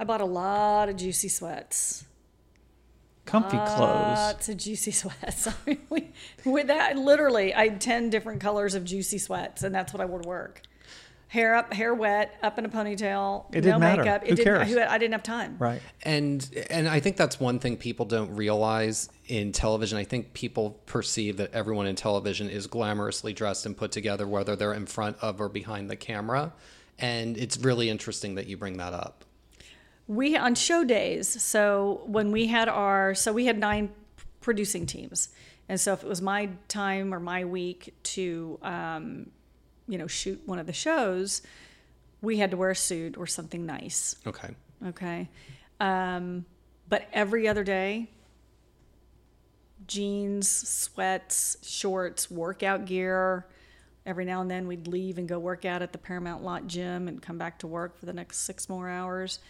I 0.00 0.04
bought 0.04 0.22
a 0.22 0.26
lot 0.26 0.88
of 0.88 0.96
juicy 0.96 1.28
sweats. 1.28 2.05
Comfy 3.26 3.56
uh, 3.56 3.66
clothes. 3.76 4.18
Lots 4.18 4.48
of 4.48 4.56
juicy 4.56 4.90
sweats. 4.92 5.46
I 5.48 5.52
mean, 5.66 5.78
we, 5.90 6.12
with 6.44 6.68
that, 6.68 6.96
literally, 6.96 7.52
I 7.52 7.68
had 7.68 7.80
10 7.80 8.08
different 8.10 8.40
colors 8.40 8.74
of 8.74 8.84
juicy 8.84 9.18
sweats, 9.18 9.62
and 9.62 9.74
that's 9.74 9.92
what 9.92 10.00
I 10.00 10.04
wore 10.06 10.22
to 10.22 10.28
work. 10.28 10.62
Hair 11.28 11.56
up, 11.56 11.72
hair 11.74 11.92
wet, 11.92 12.36
up 12.40 12.56
in 12.56 12.64
a 12.64 12.68
ponytail, 12.68 13.46
It 13.50 13.56
no 13.56 13.60
didn't 13.62 13.80
matter. 13.80 14.02
makeup. 14.04 14.22
Who 14.22 14.36
didn't, 14.36 14.44
cares? 14.44 14.68
who- 14.68 14.80
I 14.80 14.96
didn't 14.96 15.12
have 15.12 15.24
time. 15.24 15.56
Right. 15.58 15.82
And 16.04 16.48
and 16.70 16.88
I 16.88 17.00
think 17.00 17.16
that's 17.16 17.40
one 17.40 17.58
thing 17.58 17.76
people 17.76 18.06
don't 18.06 18.30
realize 18.36 19.08
in 19.26 19.50
television. 19.50 19.98
I 19.98 20.04
think 20.04 20.34
people 20.34 20.78
perceive 20.86 21.38
that 21.38 21.52
everyone 21.52 21.88
in 21.88 21.96
television 21.96 22.48
is 22.48 22.68
glamorously 22.68 23.34
dressed 23.34 23.66
and 23.66 23.76
put 23.76 23.90
together, 23.90 24.26
whether 24.28 24.54
they're 24.54 24.72
in 24.72 24.86
front 24.86 25.16
of 25.20 25.40
or 25.40 25.48
behind 25.48 25.90
the 25.90 25.96
camera. 25.96 26.52
And 26.96 27.36
it's 27.36 27.58
really 27.58 27.90
interesting 27.90 28.36
that 28.36 28.46
you 28.46 28.56
bring 28.56 28.76
that 28.76 28.92
up. 28.94 29.24
We 30.08 30.36
on 30.36 30.54
show 30.54 30.84
days. 30.84 31.42
So 31.42 32.02
when 32.06 32.30
we 32.32 32.46
had 32.46 32.68
our, 32.68 33.14
so 33.14 33.32
we 33.32 33.46
had 33.46 33.58
nine 33.58 33.90
producing 34.40 34.86
teams, 34.86 35.30
and 35.68 35.80
so 35.80 35.92
if 35.92 36.02
it 36.02 36.08
was 36.08 36.22
my 36.22 36.50
time 36.68 37.12
or 37.12 37.18
my 37.18 37.44
week 37.44 37.94
to, 38.14 38.58
um, 38.62 39.30
you 39.88 39.98
know, 39.98 40.06
shoot 40.06 40.40
one 40.46 40.58
of 40.58 40.66
the 40.66 40.72
shows, 40.72 41.42
we 42.22 42.38
had 42.38 42.52
to 42.52 42.56
wear 42.56 42.70
a 42.70 42.76
suit 42.76 43.16
or 43.16 43.26
something 43.26 43.66
nice. 43.66 44.16
Okay. 44.26 44.54
Okay. 44.86 45.28
Um, 45.80 46.44
but 46.88 47.08
every 47.12 47.48
other 47.48 47.64
day, 47.64 48.08
jeans, 49.86 50.48
sweats, 50.48 51.56
shorts, 51.62 52.30
workout 52.30 52.86
gear. 52.86 53.46
Every 54.04 54.24
now 54.24 54.40
and 54.40 54.50
then 54.50 54.68
we'd 54.68 54.86
leave 54.86 55.18
and 55.18 55.28
go 55.28 55.38
work 55.38 55.64
out 55.64 55.82
at 55.82 55.92
the 55.92 55.98
Paramount 55.98 56.44
Lot 56.44 56.68
gym 56.68 57.08
and 57.08 57.20
come 57.20 57.38
back 57.38 57.58
to 57.60 57.66
work 57.66 57.98
for 57.98 58.06
the 58.06 58.12
next 58.12 58.38
six 58.38 58.68
more 58.68 58.88
hours. 58.88 59.40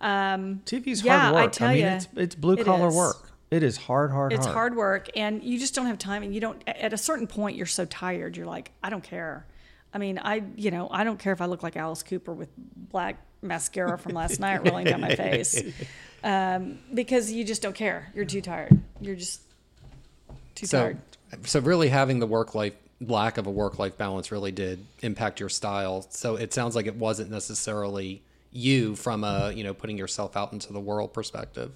Um, 0.00 0.62
TV's 0.66 1.02
Yeah, 1.02 1.18
hard 1.20 1.34
work. 1.34 1.44
I, 1.44 1.46
tell 1.48 1.68
I 1.68 1.74
mean, 1.74 1.82
ya, 1.84 1.94
it's 1.94 2.08
it's 2.16 2.34
blue 2.34 2.62
collar 2.62 2.88
is. 2.88 2.94
work. 2.94 3.30
It 3.50 3.62
is 3.62 3.76
hard, 3.76 4.10
hard, 4.10 4.32
it's 4.32 4.46
hard. 4.46 4.54
hard 4.54 4.76
work, 4.76 5.08
and 5.16 5.42
you 5.44 5.58
just 5.58 5.74
don't 5.74 5.86
have 5.86 5.98
time. 5.98 6.22
And 6.22 6.34
you 6.34 6.40
don't. 6.40 6.60
At 6.66 6.92
a 6.92 6.98
certain 6.98 7.26
point, 7.26 7.56
you're 7.56 7.66
so 7.66 7.84
tired. 7.84 8.36
You're 8.36 8.46
like, 8.46 8.72
I 8.82 8.90
don't 8.90 9.04
care. 9.04 9.46
I 9.92 9.98
mean, 9.98 10.18
I 10.18 10.42
you 10.56 10.70
know, 10.72 10.88
I 10.90 11.04
don't 11.04 11.18
care 11.18 11.32
if 11.32 11.40
I 11.40 11.46
look 11.46 11.62
like 11.62 11.76
Alice 11.76 12.02
Cooper 12.02 12.32
with 12.32 12.48
black 12.56 13.18
mascara 13.42 13.96
from 13.98 14.12
last 14.14 14.40
night 14.40 14.64
rolling 14.68 14.86
down 14.86 15.00
my 15.02 15.14
face, 15.14 15.62
um, 16.24 16.78
because 16.92 17.30
you 17.30 17.44
just 17.44 17.62
don't 17.62 17.76
care. 17.76 18.10
You're 18.14 18.24
too 18.24 18.40
tired. 18.40 18.76
You're 19.00 19.14
just 19.16 19.40
too 20.56 20.66
So, 20.66 20.80
tired. 20.82 20.98
so 21.46 21.60
really 21.60 21.88
having 21.90 22.18
the 22.18 22.26
work 22.26 22.54
life 22.56 22.72
lack 23.00 23.38
of 23.38 23.46
a 23.46 23.50
work 23.50 23.78
life 23.78 23.96
balance 23.98 24.32
really 24.32 24.50
did 24.52 24.84
impact 25.02 25.38
your 25.38 25.48
style. 25.48 26.06
So 26.10 26.36
it 26.36 26.52
sounds 26.52 26.74
like 26.74 26.86
it 26.86 26.96
wasn't 26.96 27.30
necessarily 27.30 28.22
you 28.56 28.94
from 28.96 29.24
a 29.24 29.52
you 29.52 29.62
know 29.64 29.74
putting 29.74 29.98
yourself 29.98 30.36
out 30.36 30.52
into 30.52 30.72
the 30.72 30.80
world 30.80 31.12
perspective. 31.12 31.72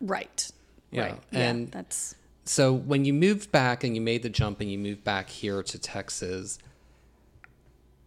Right. 0.00 0.50
Yeah, 0.90 1.02
Right. 1.02 1.20
and- 1.32 1.60
yeah, 1.68 1.70
that's 1.72 2.14
So 2.44 2.72
when 2.74 3.04
you 3.06 3.12
moved 3.14 3.50
back 3.50 3.82
and 3.84 3.94
you 3.94 4.00
made 4.02 4.22
the 4.22 4.28
jump 4.28 4.60
and 4.60 4.70
you 4.70 4.78
moved 4.78 5.02
back 5.04 5.30
here 5.30 5.62
to 5.62 5.78
Texas, 5.78 6.58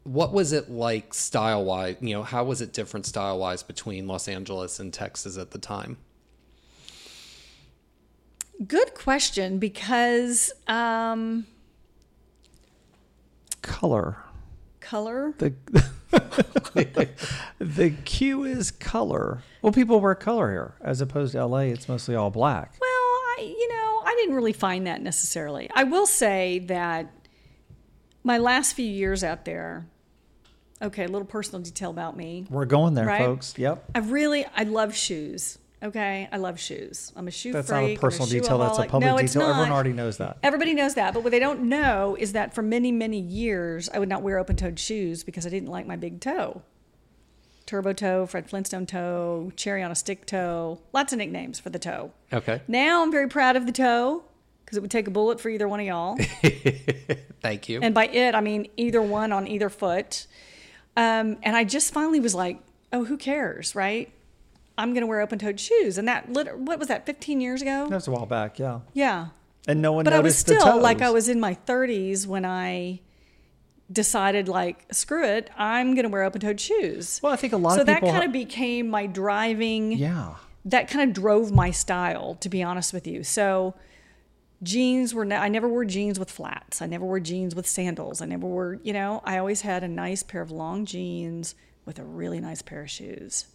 what 0.04 0.32
was 0.34 0.52
it 0.54 0.70
like 0.70 1.14
style 1.14 1.64
wise? 1.66 1.96
You 2.02 2.14
know, 2.16 2.24
how 2.24 2.44
was 2.44 2.62
it 2.62 2.72
different 2.74 3.06
style 3.06 3.40
wise 3.40 3.64
between 3.64 4.08
Los 4.08 4.28
Angeles 4.28 4.80
and 4.80 4.94
Texas 4.94 5.38
at 5.38 5.52
the 5.52 5.58
time? 5.60 5.98
good 8.68 8.94
question 8.94 9.58
because 9.60 10.52
um, 10.68 11.46
Color. 13.62 14.18
color. 14.80 15.34
The 15.38 15.54
the 17.60 17.94
cue 18.06 18.44
is 18.44 18.72
color. 18.72 19.42
Well, 19.62 19.72
people 19.74 20.00
wear 20.00 20.16
color 20.16 20.52
here, 20.52 20.74
as 20.82 21.02
opposed 21.02 21.34
to 21.34 21.46
LA. 21.46 21.60
It's 21.60 21.88
mostly 21.90 22.16
all 22.16 22.30
black. 22.30 22.76
Well, 22.80 22.90
I 22.90 23.38
you 23.42 23.70
know, 23.70 24.02
I 24.06 24.16
didn't 24.18 24.36
really 24.36 24.54
find 24.54 24.88
that 24.88 25.02
necessarily. 25.02 25.70
I 25.74 25.84
will 25.84 26.08
say 26.08 26.60
that 26.68 27.12
my 28.24 28.38
last 28.38 28.74
few 28.74 28.86
years 28.90 29.24
out 29.24 29.46
there, 29.46 29.86
okay, 30.82 31.06
a 31.06 31.08
little 31.08 31.28
personal 31.28 31.62
detail 31.62 31.90
about 31.90 32.18
me. 32.18 32.46
We're 32.50 32.66
going 32.66 32.94
there, 32.94 33.06
Right. 33.06 33.20
folks. 33.20 33.54
Yep. 33.58 33.92
I 33.96 34.00
really 34.00 34.46
I 34.56 34.64
love 34.64 34.96
shoes. 34.96 35.58
Okay, 35.82 36.28
I 36.32 36.38
love 36.38 36.60
shoes. 36.60 37.14
I'm 37.16 37.28
a 37.28 37.32
shoe 37.32 37.54
That's 37.54 37.70
freak. 37.70 37.82
not 37.82 37.90
a 37.90 37.96
personal 37.98 38.28
shoe 38.28 38.42
detail. 38.42 38.58
That's 38.58 38.80
a 38.80 38.86
public 38.86 39.12
no, 39.12 39.18
detail. 39.18 39.44
Everyone 39.44 39.72
already 39.72 39.94
knows 39.94 40.18
that. 40.18 40.38
Everybody 40.44 40.74
knows 40.74 40.96
that, 40.96 41.14
but 41.14 41.24
what 41.24 41.32
they 41.32 41.40
don't 41.40 41.70
know 41.70 42.18
is 42.20 42.34
that 42.34 42.54
for 42.54 42.62
many, 42.62 42.92
many 42.92 43.20
years, 43.20 43.90
I 43.94 44.00
would 44.00 44.10
not 44.10 44.22
wear 44.22 44.38
open-toed 44.40 44.78
shoes 44.78 45.24
because 45.24 45.46
I 45.46 45.50
didn't 45.50 45.70
like 45.70 45.88
my 45.88 45.96
big 45.96 46.20
toe. 46.20 46.64
Turbo 47.66 47.94
toe, 47.94 48.26
Fred 48.26 48.50
Flintstone 48.50 48.88
toe, 48.88 49.54
cherry 49.56 49.82
on 49.82 49.92
a 49.92 49.96
stick 49.96 50.26
toe, 50.26 50.80
lots 50.92 51.14
of 51.14 51.20
nicknames 51.20 51.60
for 51.60 51.70
the 51.70 51.80
toe. 51.80 52.12
Okay, 52.34 52.62
Now 52.68 53.04
I'm 53.04 53.12
very 53.12 53.30
proud 53.30 53.56
of 53.56 53.66
the 53.66 53.72
toe 53.72 54.24
because 54.66 54.78
it 54.78 54.82
would 54.82 54.92
take 54.92 55.08
a 55.08 55.12
bullet 55.12 55.40
for 55.40 55.50
either 55.50 55.68
one 55.68 55.80
of 55.80 55.86
y'all. 55.86 56.18
thank 57.42 57.70
you. 57.70 57.80
and 57.82 57.94
by 57.96 58.08
it, 58.08 58.36
I 58.36 58.42
mean 58.42 58.68
either 58.76 59.02
one 59.02 59.32
on 59.32 59.48
either 59.48 59.70
foot. 59.70 60.28
Um, 60.98 61.38
and 61.44 61.56
I 61.56 61.64
just 61.64 61.94
finally 61.94 62.20
was 62.20 62.36
like, 62.36 62.60
oh, 62.92 63.06
who 63.06 63.18
cares, 63.18 63.76
right? 63.76 64.12
I'm 64.80 64.94
going 64.94 65.02
to 65.02 65.08
wear 65.08 65.22
open-toed 65.22 65.60
shoes. 65.60 65.98
And 65.98 66.08
that, 66.08 66.32
lit- 66.32 66.58
what 66.58 66.80
was 66.80 66.88
that, 66.88 67.06
15 67.06 67.42
years 67.42 67.62
ago? 67.62 67.88
That 67.90 67.96
was 67.96 68.08
a 68.08 68.12
while 68.12 68.26
back, 68.26 68.58
yeah. 68.60 68.80
Yeah. 68.94 69.28
And 69.68 69.82
no 69.82 69.92
one 69.94 70.06
noticed. 70.06 70.16
But 70.16 70.20
I 70.20 70.24
was 70.24 70.38
still 70.38 70.82
like 70.82 71.02
I 71.02 71.10
was 71.12 71.28
in 71.30 71.40
my 71.40 71.54
30s 71.68 72.26
when 72.26 72.46
I 72.46 73.02
decided 73.92 74.48
like 74.48 74.86
screw 74.94 75.24
it, 75.26 75.50
I'm 75.58 75.96
going 75.96 76.04
to 76.04 76.10
wear 76.10 76.24
open-toed 76.24 76.60
shoes. 76.60 77.20
Well, 77.22 77.34
I 77.34 77.36
think 77.36 77.54
a 77.54 77.58
lot 77.58 77.76
so 77.76 77.82
of 77.82 77.88
people 77.88 78.00
So 78.02 78.06
that 78.06 78.20
kind 78.20 78.26
of 78.26 78.32
became 78.32 78.90
my 78.90 79.06
driving. 79.06 79.92
yeah. 79.92 80.36
That 80.66 80.90
kind 80.90 81.10
of 81.10 81.16
drove 81.16 81.52
my 81.52 81.72
style, 81.72 82.36
to 82.42 82.50
be 82.50 82.62
honest 82.62 82.94
with 82.94 83.08
you. 83.08 83.24
So 83.24 83.76
jeans 84.62 85.14
were. 85.14 85.24
Ne- 85.26 85.38
I 85.38 85.48
never 85.48 85.70
wore 85.70 85.86
jeans 85.86 86.20
with 86.20 86.30
flats. 86.30 86.82
I 86.82 86.86
never 86.86 87.06
wore 87.06 87.20
jeans 87.22 87.56
with 87.56 87.66
sandals. 87.66 88.22
I 88.22 88.26
never 88.26 88.46
wore. 88.46 88.78
You 88.84 88.92
know, 88.94 89.22
I 89.24 89.38
always 89.38 89.62
had 89.62 89.84
a 89.84 89.88
nice 89.88 90.22
pair 90.22 90.42
of 90.42 90.52
long 90.52 90.86
jeans 90.86 91.56
with 91.86 91.98
a 91.98 92.04
really 92.04 92.40
nice 92.42 92.62
pair 92.62 92.82
of 92.82 92.90
shoes, 92.90 93.46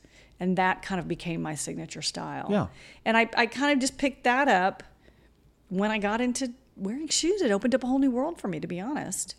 and 0.40 0.56
that 0.56 0.82
kind 0.82 1.00
of 1.00 1.08
became 1.08 1.40
my 1.42 1.54
signature 1.54 2.02
style. 2.02 2.48
Yeah. 2.50 2.66
And 3.04 3.16
I, 3.16 3.28
I 3.36 3.46
kind 3.46 3.72
of 3.72 3.78
just 3.78 3.98
picked 3.98 4.24
that 4.24 4.48
up 4.48 4.82
when 5.68 5.90
I 5.90 5.98
got 5.98 6.20
into 6.20 6.52
wearing 6.76 7.08
shoes. 7.08 7.40
It 7.40 7.50
opened 7.50 7.74
up 7.74 7.84
a 7.84 7.86
whole 7.86 7.98
new 7.98 8.10
world 8.10 8.40
for 8.40 8.48
me, 8.48 8.60
to 8.60 8.66
be 8.66 8.80
honest. 8.80 9.36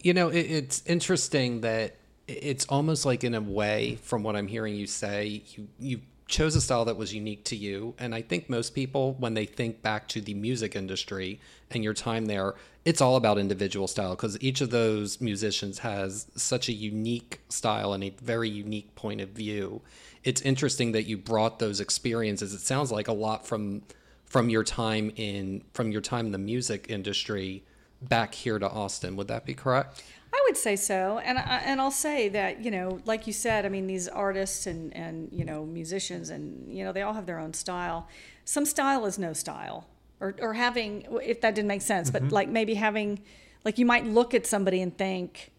You 0.00 0.14
know, 0.14 0.28
it, 0.28 0.40
it's 0.40 0.82
interesting 0.86 1.60
that 1.62 1.96
it's 2.26 2.64
almost 2.66 3.04
like, 3.04 3.22
in 3.22 3.34
a 3.34 3.40
way, 3.40 3.98
from 4.02 4.22
what 4.22 4.34
I'm 4.36 4.46
hearing 4.46 4.74
you 4.74 4.86
say, 4.86 5.42
you 5.48 5.68
you 5.78 6.00
chose 6.26 6.56
a 6.56 6.60
style 6.60 6.86
that 6.86 6.96
was 6.96 7.12
unique 7.12 7.44
to 7.44 7.56
you. 7.56 7.94
And 7.98 8.14
I 8.14 8.22
think 8.22 8.48
most 8.48 8.74
people, 8.74 9.14
when 9.18 9.34
they 9.34 9.44
think 9.44 9.82
back 9.82 10.08
to 10.08 10.22
the 10.22 10.32
music 10.32 10.74
industry 10.74 11.38
and 11.70 11.84
your 11.84 11.92
time 11.92 12.24
there, 12.26 12.54
it's 12.84 13.00
all 13.00 13.16
about 13.16 13.38
individual 13.38 13.88
style 13.88 14.10
because 14.10 14.40
each 14.42 14.60
of 14.60 14.70
those 14.70 15.20
musicians 15.20 15.78
has 15.78 16.26
such 16.36 16.68
a 16.68 16.72
unique 16.72 17.40
style 17.48 17.92
and 17.94 18.04
a 18.04 18.10
very 18.10 18.48
unique 18.48 18.94
point 18.94 19.20
of 19.20 19.30
view. 19.30 19.80
It's 20.22 20.42
interesting 20.42 20.92
that 20.92 21.04
you 21.04 21.16
brought 21.16 21.58
those 21.58 21.80
experiences. 21.80 22.52
It 22.52 22.60
sounds 22.60 22.92
like 22.92 23.08
a 23.08 23.12
lot 23.12 23.46
from 23.46 23.82
from 24.26 24.48
your 24.48 24.64
time 24.64 25.12
in 25.16 25.62
from 25.72 25.92
your 25.92 26.00
time 26.00 26.26
in 26.26 26.32
the 26.32 26.38
music 26.38 26.86
industry 26.88 27.64
back 28.02 28.34
here 28.34 28.58
to 28.58 28.68
Austin. 28.68 29.16
Would 29.16 29.28
that 29.28 29.46
be 29.46 29.54
correct? 29.54 30.02
I 30.32 30.42
would 30.46 30.56
say 30.56 30.74
so, 30.74 31.20
and 31.24 31.38
I, 31.38 31.62
and 31.64 31.80
I'll 31.80 31.92
say 31.92 32.28
that 32.30 32.62
you 32.62 32.70
know, 32.70 33.00
like 33.04 33.26
you 33.26 33.32
said, 33.32 33.64
I 33.64 33.68
mean, 33.68 33.86
these 33.86 34.08
artists 34.08 34.66
and 34.66 34.94
and 34.94 35.28
you 35.32 35.44
know, 35.44 35.64
musicians 35.64 36.28
and 36.28 36.70
you 36.76 36.84
know, 36.84 36.92
they 36.92 37.02
all 37.02 37.14
have 37.14 37.26
their 37.26 37.38
own 37.38 37.54
style. 37.54 38.08
Some 38.44 38.66
style 38.66 39.06
is 39.06 39.18
no 39.18 39.32
style, 39.32 39.86
or 40.24 40.34
or 40.40 40.54
having 40.54 41.06
if 41.22 41.40
that 41.42 41.54
didn't 41.54 41.68
make 41.68 41.82
sense, 41.82 42.10
but 42.10 42.32
like 42.32 42.48
maybe 42.48 42.74
having, 42.74 43.22
like 43.64 43.78
you 43.78 43.86
might 43.86 44.06
look 44.06 44.34
at 44.34 44.46
somebody 44.46 44.80
and 44.80 44.96
think, 44.96 45.52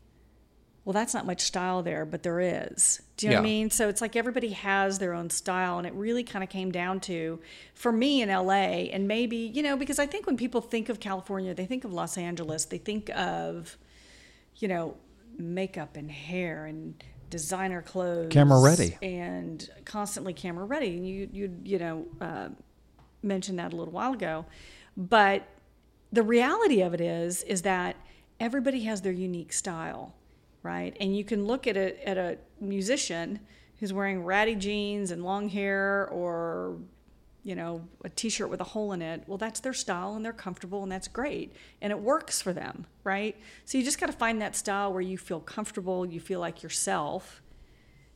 well, 0.83 0.93
that's 0.93 1.13
not 1.13 1.25
much 1.25 1.41
style 1.41 1.83
there, 1.83 2.05
but 2.05 2.23
there 2.23 2.39
is. 2.39 3.01
Do 3.17 3.25
you 3.25 3.31
know 3.31 3.37
what 3.37 3.41
I 3.41 3.43
mean? 3.43 3.69
So 3.69 3.89
it's 3.89 4.01
like 4.01 4.15
everybody 4.15 4.49
has 4.49 4.99
their 4.99 5.13
own 5.13 5.29
style, 5.29 5.77
and 5.77 5.87
it 5.87 5.93
really 5.93 6.23
kind 6.23 6.43
of 6.43 6.49
came 6.49 6.71
down 6.71 6.99
to, 7.01 7.39
for 7.73 7.91
me 7.91 8.21
in 8.21 8.29
LA, 8.29 8.89
and 8.93 9.07
maybe 9.07 9.37
you 9.37 9.63
know, 9.63 9.77
because 9.77 9.99
I 9.99 10.05
think 10.05 10.25
when 10.25 10.37
people 10.37 10.61
think 10.61 10.89
of 10.89 10.99
California, 10.99 11.53
they 11.53 11.65
think 11.65 11.83
of 11.85 11.93
Los 11.93 12.17
Angeles, 12.17 12.65
they 12.65 12.77
think 12.77 13.09
of 13.15 13.77
you 14.57 14.67
know, 14.67 14.95
makeup 15.37 15.97
and 15.97 16.09
hair 16.09 16.65
and 16.65 17.03
designer 17.29 17.81
clothes, 17.81 18.31
Camera 18.31 18.59
ready. 18.61 18.97
and 19.01 19.69
constantly 19.83 20.33
camera 20.33 20.65
ready. 20.65 20.95
And 20.95 21.07
you 21.07 21.29
you 21.31 21.59
you 21.63 21.79
know 21.79 22.05
uh, 22.21 22.49
mentioned 23.25 23.59
that 23.59 23.73
a 23.73 23.75
little 23.75 23.93
while 23.93 24.13
ago, 24.13 24.45
but 24.95 25.47
the 26.11 26.23
reality 26.23 26.81
of 26.81 26.93
it 26.93 27.01
is 27.01 27.43
is 27.43 27.63
that 27.63 27.95
everybody 28.39 28.81
has 28.83 29.01
their 29.01 29.11
unique 29.11 29.53
style, 29.53 30.13
right? 30.63 30.95
And 30.99 31.15
you 31.15 31.23
can 31.23 31.45
look 31.45 31.67
at 31.67 31.75
a 31.77 32.07
at 32.07 32.17
a 32.17 32.37
musician 32.59 33.39
who's 33.79 33.91
wearing 33.91 34.23
ratty 34.23 34.55
jeans 34.55 35.11
and 35.11 35.23
long 35.23 35.49
hair 35.49 36.07
or 36.09 36.77
you 37.45 37.53
know, 37.53 37.87
a 38.03 38.09
t-shirt 38.09 38.49
with 38.49 38.59
a 38.59 38.63
hole 38.63 38.91
in 38.91 39.03
it. 39.03 39.23
Well, 39.27 39.37
that's 39.37 39.59
their 39.59 39.71
style 39.71 40.15
and 40.15 40.25
they're 40.25 40.33
comfortable 40.33 40.81
and 40.81 40.91
that's 40.91 41.07
great. 41.07 41.53
And 41.79 41.91
it 41.91 41.99
works 41.99 42.41
for 42.41 42.53
them, 42.53 42.87
right? 43.03 43.37
So 43.65 43.77
you 43.77 43.83
just 43.83 43.99
got 43.99 44.07
to 44.07 44.13
find 44.13 44.41
that 44.41 44.55
style 44.55 44.91
where 44.91 45.01
you 45.01 45.15
feel 45.19 45.39
comfortable, 45.39 46.07
you 46.07 46.19
feel 46.19 46.39
like 46.39 46.63
yourself 46.63 47.43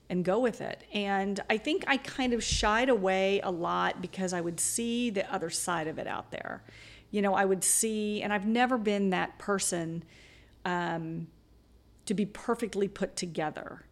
and 0.09 0.25
go 0.25 0.39
with 0.39 0.59
it. 0.59 0.83
And 0.93 1.39
I 1.49 1.57
think 1.57 1.85
I 1.87 1.97
kind 1.97 2.33
of 2.33 2.43
shied 2.43 2.89
away 2.89 3.39
a 3.41 3.51
lot 3.51 4.01
because 4.01 4.33
I 4.33 4.41
would 4.41 4.59
see 4.59 5.09
the 5.09 5.31
other 5.31 5.49
side 5.49 5.87
of 5.87 5.99
it 5.99 6.07
out 6.07 6.31
there. 6.31 6.63
You 7.11 7.21
know, 7.21 7.33
I 7.33 7.45
would 7.45 7.63
see, 7.63 8.21
and 8.21 8.33
I've 8.33 8.45
never 8.45 8.77
been 8.77 9.11
that 9.11 9.37
person 9.37 10.03
um, 10.65 11.27
to 12.05 12.13
be 12.13 12.25
perfectly 12.25 12.87
put 12.87 13.15
together, 13.15 13.85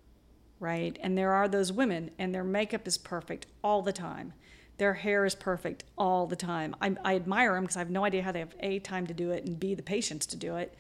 right? 0.60 0.98
And 1.02 1.18
there 1.18 1.34
are 1.34 1.48
those 1.48 1.72
women, 1.72 2.12
and 2.18 2.34
their 2.34 2.44
makeup 2.44 2.88
is 2.88 2.98
perfect 2.98 3.46
all 3.64 3.82
the 3.82 3.94
time. 3.94 4.34
Their 4.78 4.94
hair 4.96 5.26
is 5.26 5.34
perfect 5.34 5.84
all 5.98 6.28
the 6.28 6.36
time. 6.36 6.76
I, 6.82 6.96
I 7.04 7.16
admire 7.16 7.54
them 7.54 7.64
because 7.64 7.78
I 7.78 7.80
have 7.80 7.90
no 7.90 8.06
idea 8.06 8.24
how 8.24 8.32
they 8.32 8.40
have 8.40 8.56
A, 8.60 8.80
time 8.80 9.08
to 9.08 9.14
do 9.14 9.32
it, 9.32 9.46
and 9.46 9.60
B, 9.60 9.74
the 9.74 9.84
patience 9.84 10.26
to 10.28 10.36
do 10.36 10.56
it. 10.58 10.76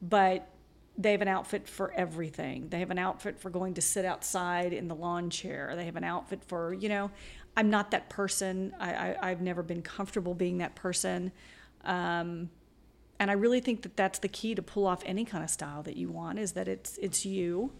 But 0.00 0.48
they 0.98 1.12
have 1.12 1.22
an 1.22 1.28
outfit 1.28 1.66
for 1.68 1.92
everything. 1.92 2.68
They 2.68 2.80
have 2.80 2.90
an 2.90 2.98
outfit 2.98 3.38
for 3.38 3.50
going 3.50 3.74
to 3.74 3.82
sit 3.82 4.04
outside 4.04 4.72
in 4.72 4.88
the 4.88 4.94
lawn 4.94 5.30
chair. 5.30 5.72
They 5.74 5.86
have 5.86 5.96
an 5.96 6.04
outfit 6.04 6.44
for, 6.44 6.74
you 6.74 6.88
know, 6.88 7.10
I'm 7.56 7.70
not 7.70 7.90
that 7.92 8.08
person. 8.08 8.74
I, 8.78 8.92
I, 8.92 9.30
I've 9.30 9.40
never 9.40 9.62
been 9.62 9.82
comfortable 9.82 10.34
being 10.34 10.58
that 10.58 10.74
person. 10.74 11.32
Um, 11.84 12.50
and 13.18 13.30
I 13.30 13.34
really 13.34 13.60
think 13.60 13.82
that 13.82 13.96
that's 13.96 14.18
the 14.18 14.28
key 14.28 14.54
to 14.54 14.62
pull 14.62 14.86
off 14.86 15.02
any 15.06 15.24
kind 15.24 15.44
of 15.44 15.50
style 15.50 15.82
that 15.84 15.96
you 15.96 16.08
want 16.08 16.38
is 16.38 16.52
that 16.52 16.66
it's 16.66 16.98
it's 16.98 17.24
you 17.24 17.72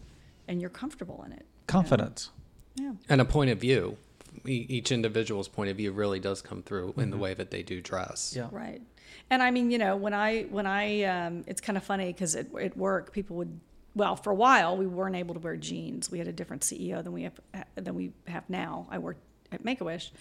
and 0.47 0.61
you're 0.61 0.71
comfortable 0.71 1.23
in 1.26 1.33
it. 1.33 1.47
Confidence. 1.66 2.31
Yeah. 2.76 2.92
And 3.09 3.21
a 3.21 3.25
point 3.25 3.50
of 3.50 3.59
view. 3.59 3.99
Each 4.47 4.90
individual's 4.90 5.47
point 5.47 5.71
of 5.71 5.76
view 5.76 5.92
really 5.92 6.19
does 6.19 6.40
come 6.40 6.62
through 6.62 6.95
in 6.97 7.11
the 7.11 7.19
way 7.19 7.35
that 7.35 7.50
they 7.50 7.62
do 7.62 7.81
dress. 7.81 8.35
Yeah. 8.35 8.49
Right. 8.50 8.81
And 9.30 9.42
I 9.42 9.50
mean, 9.50 9.71
you 9.71 9.78
know, 9.78 9.97
when 9.97 10.14
I 10.14 10.42
when 10.44 10.66
I 10.66 11.02
um, 11.04 11.44
it's 11.47 11.61
kind 11.61 11.76
of 11.76 11.85
funny 11.85 12.12
because 12.12 12.37
at, 12.37 12.47
at 12.61 12.76
work 12.76 13.12
people 13.12 13.37
would 13.37 13.61
well, 13.94 14.16
for 14.16 14.30
a 14.30 14.35
while, 14.35 14.76
we 14.76 14.87
weren't 14.87 15.16
able 15.16 15.35
to 15.35 15.40
wear 15.40 15.56
jeans. 15.56 16.11
We 16.11 16.18
had 16.18 16.26
a 16.26 16.32
different 16.32 16.62
CEO 16.62 17.02
than 17.02 17.12
we 17.12 17.25
have 17.25 17.40
than 17.75 17.94
we 17.94 18.12
have 18.26 18.49
now. 18.49 18.87
I 18.90 18.99
worked 18.99 19.21
at 19.50 19.64
Make 19.64 19.80
a 19.80 19.85
Wish, 19.85 20.12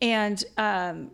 and 0.00 0.42
um, 0.56 1.10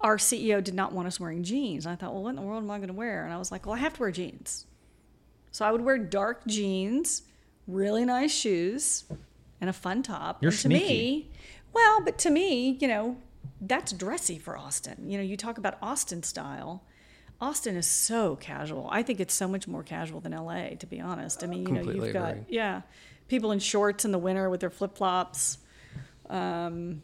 our 0.00 0.16
CEO 0.16 0.62
did 0.62 0.74
not 0.74 0.92
want 0.92 1.08
us 1.08 1.20
wearing 1.20 1.42
jeans. 1.42 1.84
And 1.84 1.92
I 1.92 1.96
thought, 1.96 2.12
well, 2.12 2.22
what 2.22 2.30
in 2.30 2.36
the 2.36 2.42
world 2.42 2.62
am 2.62 2.70
I 2.70 2.78
going 2.78 2.88
to 2.88 2.94
wear? 2.94 3.24
And 3.24 3.32
I 3.32 3.38
was 3.38 3.52
like, 3.52 3.66
well, 3.66 3.74
I 3.74 3.78
have 3.78 3.94
to 3.94 4.00
wear 4.00 4.10
jeans. 4.10 4.66
So 5.50 5.64
I 5.64 5.72
would 5.72 5.82
wear 5.82 5.98
dark 5.98 6.46
jeans, 6.46 7.22
really 7.66 8.04
nice 8.04 8.32
shoes, 8.32 9.04
and 9.60 9.68
a 9.70 9.72
fun 9.72 10.02
top. 10.02 10.42
You're 10.42 10.50
and 10.50 10.58
to 10.58 10.68
sneaky. 10.68 10.86
me, 10.86 11.30
well, 11.72 12.02
but 12.02 12.18
to 12.18 12.30
me, 12.30 12.78
you 12.80 12.88
know, 12.88 13.16
that's 13.60 13.92
dressy 13.92 14.38
for 14.38 14.56
Austin. 14.56 15.08
You 15.10 15.18
know, 15.18 15.24
you 15.24 15.36
talk 15.36 15.58
about 15.58 15.78
Austin 15.80 16.22
style. 16.22 16.84
Austin 17.40 17.76
is 17.76 17.86
so 17.86 18.36
casual. 18.36 18.88
I 18.90 19.02
think 19.02 19.20
it's 19.20 19.34
so 19.34 19.46
much 19.46 19.68
more 19.68 19.82
casual 19.82 20.20
than 20.20 20.32
LA, 20.32 20.70
to 20.78 20.86
be 20.86 21.00
honest. 21.00 21.44
I 21.44 21.46
mean, 21.46 21.66
you 21.66 21.72
know, 21.72 21.90
you've 21.90 22.12
got 22.12 22.32
agree. 22.32 22.44
yeah, 22.48 22.82
people 23.28 23.52
in 23.52 23.58
shorts 23.58 24.04
in 24.04 24.12
the 24.12 24.18
winter 24.18 24.48
with 24.48 24.60
their 24.60 24.70
flip 24.70 24.96
flops. 24.96 25.58
Um, 26.30 27.02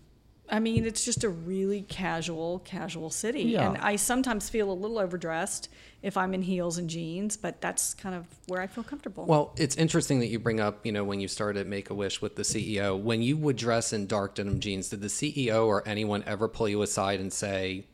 I 0.53 0.61
mean, 0.61 0.85
it's 0.85 1.03
just 1.03 1.25
a 1.25 1.31
really 1.31 1.81
casual, 1.81 2.59
casual 2.59 3.09
city. 3.09 3.45
Yeah. 3.45 3.71
And 3.71 3.79
I 3.79 3.97
sometimes 3.97 4.51
feel 4.51 4.71
a 4.71 4.75
little 4.75 4.99
overdressed 4.99 5.71
if 6.03 6.19
I'm 6.19 6.35
in 6.35 6.43
heels 6.43 6.77
and 6.77 6.91
jeans, 6.91 7.39
but 7.39 7.63
that's 7.63 7.95
kind 7.95 8.15
of 8.15 8.27
where 8.49 8.61
I 8.61 8.67
feel 8.67 8.85
comfortable. 8.85 9.25
Well, 9.25 9.55
it's 9.57 9.77
interesting 9.77 10.21
that 10.21 10.27
you 10.27 10.39
bring 10.39 10.61
up, 10.61 10.85
you 10.85 10.93
know, 10.93 11.05
when 11.05 11.21
you 11.21 11.29
started 11.29 11.67
Make 11.67 11.89
a 11.89 11.95
Wish 11.95 12.21
with 12.21 12.37
the 12.37 12.43
CEO, 12.43 13.01
when 13.01 13.23
you 13.23 13.39
would 13.39 13.57
dress 13.57 13.95
in 13.95 14.07
dark 14.07 14.35
denim 14.35 14.61
jeans, 14.61 14.91
did 14.91 15.01
the 15.01 15.09
CEO 15.09 15.67
or 15.67 15.89
anyone 15.89 16.23
ever 16.27 16.49
pull 16.49 16.69
you 16.69 16.83
aside 16.83 17.19
and 17.19 17.33
say, 17.33 17.87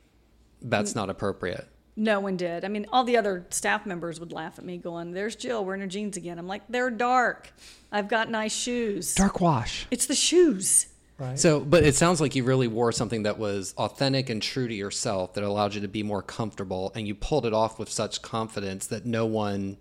that's 0.60 0.96
not 0.96 1.10
appropriate? 1.10 1.68
no 1.98 2.20
one 2.20 2.36
did. 2.36 2.64
I 2.64 2.68
mean, 2.68 2.86
all 2.92 3.02
the 3.02 3.16
other 3.16 3.44
staff 3.50 3.84
members 3.84 4.20
would 4.20 4.30
laugh 4.32 4.56
at 4.58 4.64
me 4.64 4.78
going, 4.78 5.10
There's 5.10 5.34
Jill 5.34 5.64
wearing 5.64 5.80
her 5.80 5.86
jeans 5.88 6.16
again. 6.16 6.38
I'm 6.38 6.46
like, 6.46 6.62
They're 6.68 6.90
dark. 6.90 7.52
I've 7.90 8.08
got 8.08 8.30
nice 8.30 8.54
shoes. 8.54 9.14
Dark 9.14 9.40
wash. 9.40 9.86
It's 9.90 10.06
the 10.06 10.14
shoes. 10.14 10.86
Right. 11.18 11.38
So, 11.38 11.58
but 11.60 11.82
it 11.84 11.96
sounds 11.96 12.20
like 12.20 12.36
you 12.36 12.44
really 12.44 12.68
wore 12.68 12.92
something 12.92 13.24
that 13.24 13.38
was 13.38 13.74
authentic 13.76 14.30
and 14.30 14.40
true 14.40 14.68
to 14.68 14.74
yourself 14.74 15.34
that 15.34 15.42
allowed 15.42 15.74
you 15.74 15.80
to 15.80 15.88
be 15.88 16.04
more 16.04 16.22
comfortable, 16.22 16.92
and 16.94 17.08
you 17.08 17.14
pulled 17.14 17.44
it 17.44 17.52
off 17.52 17.78
with 17.78 17.90
such 17.90 18.22
confidence 18.22 18.86
that 18.86 19.04
no 19.04 19.26
one 19.26 19.78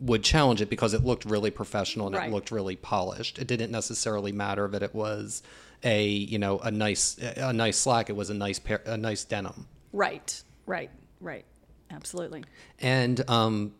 would 0.00 0.24
challenge 0.24 0.60
it 0.62 0.70
because 0.70 0.94
it 0.94 1.04
looked 1.04 1.24
really 1.26 1.50
professional 1.50 2.06
and 2.06 2.16
Right. 2.16 2.28
it 2.28 2.32
looked 2.32 2.50
really 2.50 2.74
polished. 2.74 3.38
It 3.38 3.46
didn't 3.46 3.70
necessarily 3.70 4.32
matter 4.32 4.66
that 4.68 4.82
it 4.82 4.94
was 4.94 5.42
a 5.84 6.06
you 6.06 6.38
know 6.38 6.58
a 6.60 6.70
nice 6.70 7.18
a 7.18 7.52
nice 7.52 7.76
slack. 7.78 8.08
It 8.08 8.16
was 8.16 8.30
a 8.30 8.34
nice 8.34 8.58
pair 8.58 8.82
a 8.86 8.96
nice 8.96 9.24
denim. 9.24 9.68
Right, 9.92 10.42
right, 10.66 10.90
right. 11.20 11.44
Absolutely. 11.90 12.44
And 12.80 13.28
um, 13.28 13.74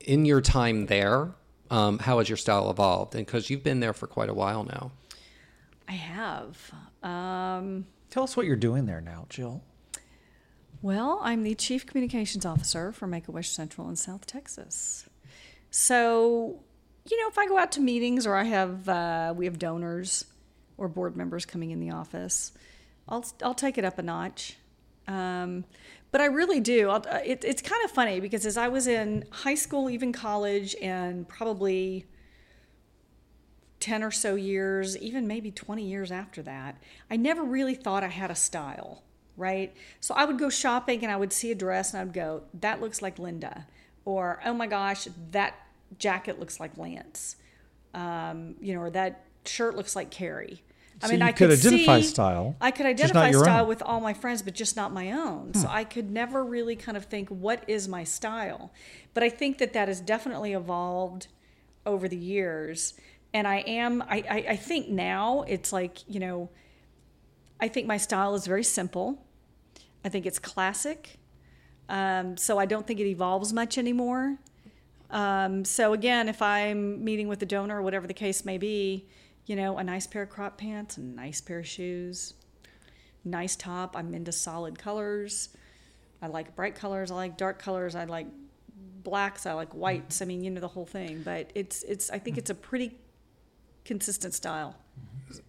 in 0.00 0.24
your 0.24 0.40
time 0.40 0.86
there, 0.86 1.32
um, 1.70 1.98
how 1.98 2.18
has 2.18 2.28
your 2.28 2.36
style 2.36 2.70
evolved? 2.70 3.14
And 3.14 3.24
because 3.24 3.50
you've 3.50 3.62
been 3.62 3.80
there 3.80 3.92
for 3.92 4.06
quite 4.06 4.28
a 4.28 4.34
while 4.34 4.64
now. 4.64 4.92
I 5.88 5.92
have. 5.92 6.70
Um, 7.02 7.86
Tell 8.10 8.22
us 8.22 8.36
what 8.36 8.46
you're 8.46 8.56
doing 8.56 8.86
there 8.86 9.00
now, 9.00 9.26
Jill. 9.28 9.62
Well, 10.82 11.20
I'm 11.22 11.42
the 11.42 11.54
Chief 11.54 11.86
Communications 11.86 12.44
Officer 12.44 12.92
for 12.92 13.06
Make 13.06 13.28
a 13.28 13.32
Wish 13.32 13.50
Central 13.50 13.88
in 13.88 13.96
South 13.96 14.26
Texas. 14.26 15.08
So, 15.70 16.60
you 17.08 17.20
know, 17.20 17.28
if 17.28 17.38
I 17.38 17.46
go 17.46 17.58
out 17.58 17.72
to 17.72 17.80
meetings 17.80 18.26
or 18.26 18.34
I 18.34 18.44
have 18.44 18.88
uh, 18.88 19.34
we 19.36 19.46
have 19.46 19.58
donors 19.58 20.24
or 20.76 20.88
board 20.88 21.16
members 21.16 21.44
coming 21.44 21.70
in 21.70 21.80
the 21.80 21.90
office, 21.90 22.52
I'll 23.08 23.24
I'll 23.42 23.54
take 23.54 23.78
it 23.78 23.84
up 23.84 23.98
a 23.98 24.02
notch. 24.02 24.56
Um, 25.08 25.64
but 26.12 26.20
I 26.20 26.26
really 26.26 26.60
do. 26.60 26.90
Uh, 26.90 27.20
it, 27.24 27.44
it's 27.44 27.62
kind 27.62 27.84
of 27.84 27.90
funny 27.90 28.20
because 28.20 28.46
as 28.46 28.56
I 28.56 28.68
was 28.68 28.86
in 28.86 29.24
high 29.30 29.54
school, 29.54 29.90
even 29.90 30.12
college, 30.12 30.74
and 30.80 31.28
probably 31.28 32.06
10 33.80 34.02
or 34.02 34.10
so 34.10 34.34
years, 34.34 34.96
even 34.98 35.26
maybe 35.26 35.50
20 35.50 35.84
years 35.84 36.10
after 36.10 36.42
that, 36.42 36.80
I 37.10 37.16
never 37.16 37.42
really 37.42 37.74
thought 37.74 38.02
I 38.02 38.08
had 38.08 38.30
a 38.30 38.34
style, 38.34 39.02
right? 39.36 39.74
So 40.00 40.14
I 40.14 40.24
would 40.24 40.38
go 40.38 40.48
shopping 40.48 41.02
and 41.02 41.12
I 41.12 41.16
would 41.16 41.32
see 41.32 41.50
a 41.50 41.54
dress 41.54 41.92
and 41.92 42.00
I'd 42.00 42.12
go, 42.12 42.42
that 42.54 42.80
looks 42.80 43.02
like 43.02 43.18
Linda. 43.18 43.66
Or, 44.04 44.40
oh 44.44 44.54
my 44.54 44.66
gosh, 44.66 45.08
that 45.32 45.54
jacket 45.98 46.38
looks 46.38 46.58
like 46.58 46.76
Lance. 46.78 47.36
Um, 47.94 48.56
you 48.60 48.74
know, 48.74 48.80
or 48.80 48.90
that 48.90 49.24
shirt 49.44 49.76
looks 49.76 49.96
like 49.96 50.10
Carrie. 50.10 50.62
I 51.02 51.06
So 51.08 51.12
mean, 51.12 51.22
I 51.22 51.32
could 51.32 51.50
could 51.50 51.58
identify 51.58 52.00
see- 52.00 52.06
style, 52.08 52.56
I 52.60 52.70
could 52.70 52.86
identify 52.86 53.30
style 53.30 53.62
own. 53.62 53.68
with 53.68 53.82
all 53.82 54.00
my 54.00 54.14
friends, 54.14 54.42
but 54.42 54.54
just 54.54 54.76
not 54.76 54.92
my 54.92 55.12
own. 55.12 55.52
So 55.54 55.68
I 55.68 55.84
could 55.84 56.10
never 56.10 56.42
really 56.44 56.74
kind 56.76 56.96
of 56.96 57.04
think, 57.04 57.28
what 57.28 57.62
is 57.68 57.86
my 57.86 58.02
style? 58.04 58.72
But 59.12 59.22
I 59.22 59.28
think 59.28 59.58
that 59.58 59.72
that 59.74 59.88
has 59.88 60.00
definitely 60.00 60.54
evolved 60.54 61.28
over 61.84 62.08
the 62.08 62.16
years. 62.16 62.94
And 63.34 63.46
I 63.46 63.56
am, 63.66 64.02
I, 64.02 64.24
I, 64.30 64.44
I 64.50 64.56
think 64.56 64.88
now 64.88 65.42
it's 65.46 65.70
like, 65.72 65.98
you 66.08 66.18
know, 66.18 66.48
I 67.60 67.68
think 67.68 67.86
my 67.86 67.98
style 67.98 68.34
is 68.34 68.46
very 68.46 68.64
simple. 68.64 69.22
I 70.04 70.08
think 70.08 70.24
it's 70.24 70.38
classic. 70.38 71.18
Um, 71.90 72.36
so 72.38 72.58
I 72.58 72.64
don't 72.66 72.86
think 72.86 73.00
it 73.00 73.06
evolves 73.06 73.52
much 73.52 73.76
anymore. 73.76 74.38
Um, 75.10 75.64
so 75.64 75.92
again, 75.92 76.28
if 76.28 76.40
I'm 76.42 77.04
meeting 77.04 77.28
with 77.28 77.42
a 77.42 77.46
donor 77.46 77.78
or 77.78 77.82
whatever 77.82 78.06
the 78.06 78.14
case 78.14 78.44
may 78.44 78.58
be, 78.58 79.06
you 79.46 79.56
know, 79.56 79.78
a 79.78 79.84
nice 79.84 80.06
pair 80.06 80.22
of 80.22 80.30
crop 80.30 80.58
pants, 80.58 80.96
a 80.96 81.00
nice 81.00 81.40
pair 81.40 81.60
of 81.60 81.66
shoes, 81.66 82.34
nice 83.24 83.56
top. 83.56 83.96
I'm 83.96 84.14
into 84.14 84.32
solid 84.32 84.78
colors. 84.78 85.50
I 86.20 86.28
like 86.28 86.56
bright 86.56 86.74
colors. 86.74 87.10
I 87.10 87.14
like 87.14 87.36
dark 87.36 87.58
colors. 87.58 87.94
I 87.94 88.04
like 88.04 88.26
blacks. 89.02 89.46
I 89.46 89.52
like 89.52 89.72
whites. 89.72 90.22
I 90.22 90.24
mean, 90.24 90.42
you 90.42 90.50
know 90.50 90.60
the 90.60 90.68
whole 90.68 90.86
thing. 90.86 91.22
But 91.24 91.50
it's 91.54 91.82
it's. 91.84 92.10
I 92.10 92.18
think 92.18 92.38
it's 92.38 92.50
a 92.50 92.54
pretty 92.54 92.92
consistent 93.84 94.34
style. 94.34 94.76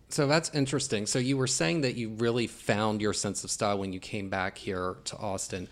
So 0.10 0.28
that's 0.28 0.54
interesting. 0.54 1.06
So 1.06 1.20
you 1.20 1.38
were 1.38 1.48
saying 1.48 1.82
that 1.82 1.96
you 1.96 2.10
really 2.10 2.48
found 2.48 3.02
your 3.02 3.14
sense 3.14 3.44
of 3.44 3.52
style 3.52 3.78
when 3.78 3.94
you 3.94 4.00
came 4.00 4.30
back 4.30 4.58
here 4.58 4.98
to 5.06 5.18
Austin. 5.18 5.68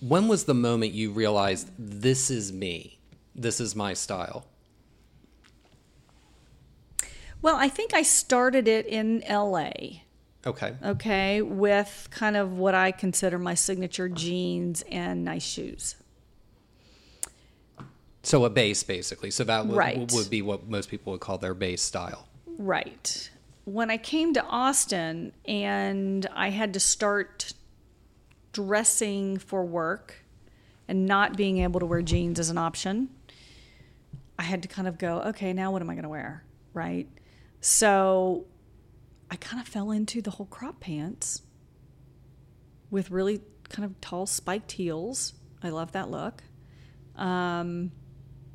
When 0.00 0.28
was 0.28 0.44
the 0.44 0.54
moment 0.54 0.92
you 0.92 1.10
realized 1.12 1.70
this 1.78 2.30
is 2.30 2.52
me? 2.52 2.98
This 3.34 3.60
is 3.60 3.74
my 3.74 3.94
style? 3.94 4.46
Well, 7.44 7.56
I 7.56 7.68
think 7.68 7.92
I 7.92 8.00
started 8.00 8.66
it 8.68 8.86
in 8.86 9.22
L.A. 9.24 10.02
Okay. 10.46 10.76
okay, 10.82 11.42
with 11.42 12.08
kind 12.10 12.38
of 12.38 12.56
what 12.56 12.74
I 12.74 12.90
consider 12.90 13.38
my 13.38 13.52
signature 13.52 14.08
jeans 14.08 14.82
and 14.90 15.26
nice 15.26 15.44
shoes. 15.44 15.96
So 18.22 18.46
a 18.46 18.50
base 18.50 18.82
basically. 18.82 19.30
So 19.30 19.44
that 19.44 19.66
would, 19.66 19.76
Right. 19.76 20.10
would 20.10 20.30
be 20.30 20.40
what 20.40 20.70
most 20.70 20.88
people 20.88 21.12
would 21.12 21.20
call 21.20 21.36
their 21.36 21.52
base 21.52 21.82
style. 21.82 22.26
Right. 22.46 23.30
When 23.66 23.90
I 23.90 23.98
came 23.98 24.32
to 24.32 24.42
Austin 24.44 25.34
and 25.44 26.26
I 26.34 26.48
had 26.48 26.72
to 26.72 26.80
start 26.80 27.52
dressing 28.54 29.36
for 29.36 29.66
work 29.66 30.24
and 30.88 31.04
not 31.04 31.36
being 31.36 31.58
able 31.58 31.80
to 31.80 31.86
wear 31.86 32.00
jeans 32.00 32.38
as 32.40 32.48
an 32.48 32.56
option, 32.56 33.10
I 34.38 34.44
had 34.44 34.62
to 34.62 34.68
kind 34.68 34.88
of 34.88 34.96
go, 34.96 35.20
okay, 35.24 35.52
now 35.52 35.72
what 35.72 35.82
am 35.82 35.90
I 35.90 35.94
going 35.94 36.04
to 36.04 36.08
wear? 36.08 36.42
Right. 36.72 37.06
So 37.64 38.44
I 39.30 39.36
kind 39.36 39.58
of 39.58 39.66
fell 39.66 39.90
into 39.90 40.20
the 40.20 40.32
whole 40.32 40.44
crop 40.44 40.80
pants 40.80 41.40
with 42.90 43.10
really 43.10 43.40
kind 43.70 43.86
of 43.86 43.98
tall 44.02 44.26
spiked 44.26 44.72
heels. 44.72 45.32
I 45.62 45.70
love 45.70 45.92
that 45.92 46.10
look. 46.10 46.42
Um, 47.16 47.90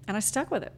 and 0.08 0.16
I 0.16 0.20
stuck 0.20 0.52
with 0.52 0.62
it. 0.62 0.74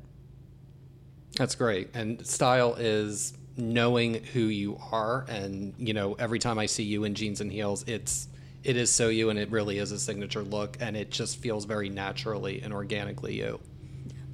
That's 1.35 1.55
great. 1.55 1.89
And 1.93 2.25
style 2.25 2.75
is 2.75 3.33
knowing 3.57 4.23
who 4.23 4.43
you 4.43 4.79
are 4.93 5.25
and 5.27 5.73
you 5.77 5.93
know 5.93 6.13
every 6.13 6.39
time 6.39 6.57
I 6.57 6.67
see 6.67 6.83
you 6.83 7.03
in 7.03 7.15
jeans 7.15 7.41
and 7.41 7.51
heels 7.51 7.83
it's 7.85 8.29
it 8.63 8.77
is 8.77 8.89
so 8.89 9.09
you 9.09 9.29
and 9.29 9.37
it 9.37 9.51
really 9.51 9.77
is 9.77 9.91
a 9.91 9.99
signature 9.99 10.41
look 10.41 10.77
and 10.79 10.95
it 10.95 11.11
just 11.11 11.37
feels 11.39 11.65
very 11.65 11.89
naturally 11.89 12.61
and 12.61 12.71
organically 12.71 13.37
you. 13.37 13.59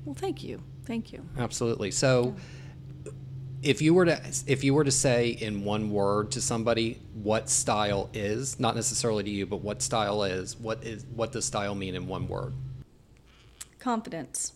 Well, 0.06 0.14
thank 0.14 0.44
you. 0.44 0.62
Thank 0.86 1.12
you. 1.12 1.28
Absolutely. 1.40 1.90
So 1.90 2.36
if 3.68 3.82
you 3.82 3.94
were 3.94 4.06
to 4.06 4.22
if 4.48 4.64
you 4.64 4.74
were 4.74 4.86
to 4.86 4.92
say 4.92 5.30
in 5.30 5.66
one 5.66 5.92
word 5.92 6.32
to 6.32 6.42
somebody 6.42 7.00
what 7.22 7.50
style 7.50 8.10
is, 8.14 8.60
not 8.60 8.76
necessarily 8.76 9.24
to 9.26 9.30
you, 9.30 9.46
but 9.46 9.58
what 9.58 9.82
style 9.82 10.24
is, 10.24 10.56
what 10.58 10.84
is 10.84 11.06
what 11.14 11.34
does 11.34 11.44
style 11.44 11.76
mean 11.76 11.94
in 11.94 12.08
one 12.08 12.30
word? 12.30 12.54
Confidence. 13.80 14.54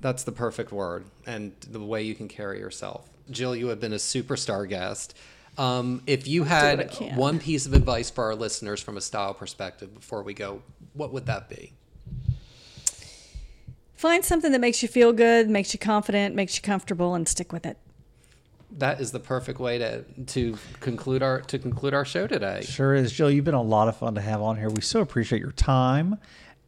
That's 0.00 0.24
the 0.24 0.32
perfect 0.32 0.72
word 0.72 1.04
and 1.26 1.52
the 1.70 1.78
way 1.78 2.02
you 2.02 2.16
can 2.16 2.26
carry 2.26 2.58
yourself. 2.58 3.08
Jill, 3.30 3.54
you 3.54 3.68
have 3.68 3.80
been 3.80 3.92
a 3.92 3.96
superstar 3.96 4.68
guest. 4.68 5.16
Um, 5.56 6.02
if 6.06 6.26
you 6.26 6.44
had 6.44 6.92
one 7.16 7.38
piece 7.38 7.66
of 7.66 7.72
advice 7.72 8.10
for 8.10 8.24
our 8.24 8.34
listeners 8.34 8.80
from 8.80 8.96
a 8.96 9.00
style 9.00 9.34
perspective 9.34 9.94
before 9.94 10.22
we 10.22 10.34
go, 10.34 10.62
what 10.94 11.12
would 11.12 11.26
that 11.26 11.48
be? 11.48 11.72
Find 13.94 14.24
something 14.24 14.52
that 14.52 14.60
makes 14.60 14.82
you 14.82 14.88
feel 14.88 15.12
good, 15.12 15.50
makes 15.50 15.72
you 15.72 15.80
confident, 15.80 16.34
makes 16.36 16.56
you 16.56 16.62
comfortable, 16.62 17.14
and 17.14 17.28
stick 17.28 17.52
with 17.52 17.66
it. 17.66 17.76
That 18.72 19.00
is 19.00 19.12
the 19.12 19.20
perfect 19.20 19.58
way 19.58 19.78
to 19.78 20.02
to 20.26 20.56
conclude 20.80 21.22
our 21.22 21.40
to 21.42 21.58
conclude 21.58 21.94
our 21.94 22.04
show 22.04 22.26
today. 22.26 22.60
Sure 22.62 22.94
is, 22.94 23.10
Jill. 23.12 23.30
You've 23.30 23.44
been 23.44 23.54
a 23.54 23.62
lot 23.62 23.88
of 23.88 23.96
fun 23.96 24.14
to 24.16 24.20
have 24.20 24.42
on 24.42 24.56
here. 24.56 24.68
We 24.68 24.82
so 24.82 25.00
appreciate 25.00 25.40
your 25.40 25.52
time 25.52 26.18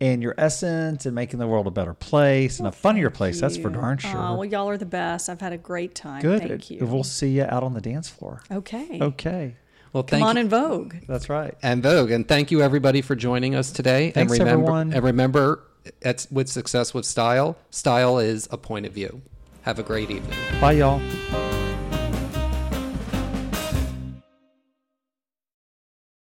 and 0.00 0.22
your 0.22 0.34
essence 0.38 1.04
and 1.04 1.14
making 1.14 1.38
the 1.40 1.46
world 1.46 1.66
a 1.66 1.70
better 1.70 1.92
place 1.92 2.58
and 2.58 2.66
a 2.66 2.72
funnier 2.72 3.10
place. 3.10 3.40
That's 3.40 3.58
for 3.58 3.68
darn 3.68 3.98
sure. 3.98 4.16
Oh, 4.16 4.36
well, 4.36 4.44
y'all 4.46 4.68
are 4.70 4.78
the 4.78 4.86
best. 4.86 5.28
I've 5.28 5.42
had 5.42 5.52
a 5.52 5.58
great 5.58 5.94
time. 5.94 6.22
Good. 6.22 6.40
Thank 6.42 6.70
you. 6.70 6.86
We'll 6.86 7.04
see 7.04 7.28
you 7.30 7.44
out 7.44 7.62
on 7.62 7.74
the 7.74 7.82
dance 7.82 8.08
floor. 8.08 8.42
okay. 8.50 8.98
Okay. 9.00 9.56
Well, 9.92 10.04
Come 10.04 10.22
on 10.22 10.36
you. 10.36 10.42
in 10.42 10.48
Vogue. 10.48 10.94
That's 11.08 11.28
right. 11.28 11.54
and 11.62 11.82
Vogue. 11.82 12.12
And 12.12 12.26
thank 12.26 12.50
you 12.52 12.62
everybody 12.62 13.02
for 13.02 13.14
joining 13.16 13.54
us 13.56 13.72
today. 13.72 14.12
Thanks, 14.12 14.32
and 14.32 14.40
remember, 14.40 14.62
everyone. 14.62 14.92
And 14.94 15.04
remember, 15.04 15.64
it's 16.00 16.30
with 16.30 16.48
success 16.48 16.94
with 16.94 17.04
style. 17.04 17.56
Style 17.70 18.18
is 18.20 18.48
a 18.52 18.56
point 18.56 18.86
of 18.86 18.92
view. 18.92 19.20
Have 19.62 19.78
a 19.80 19.82
great 19.82 20.10
evening. 20.10 20.38
Bye, 20.60 20.72
y'all. 20.72 21.00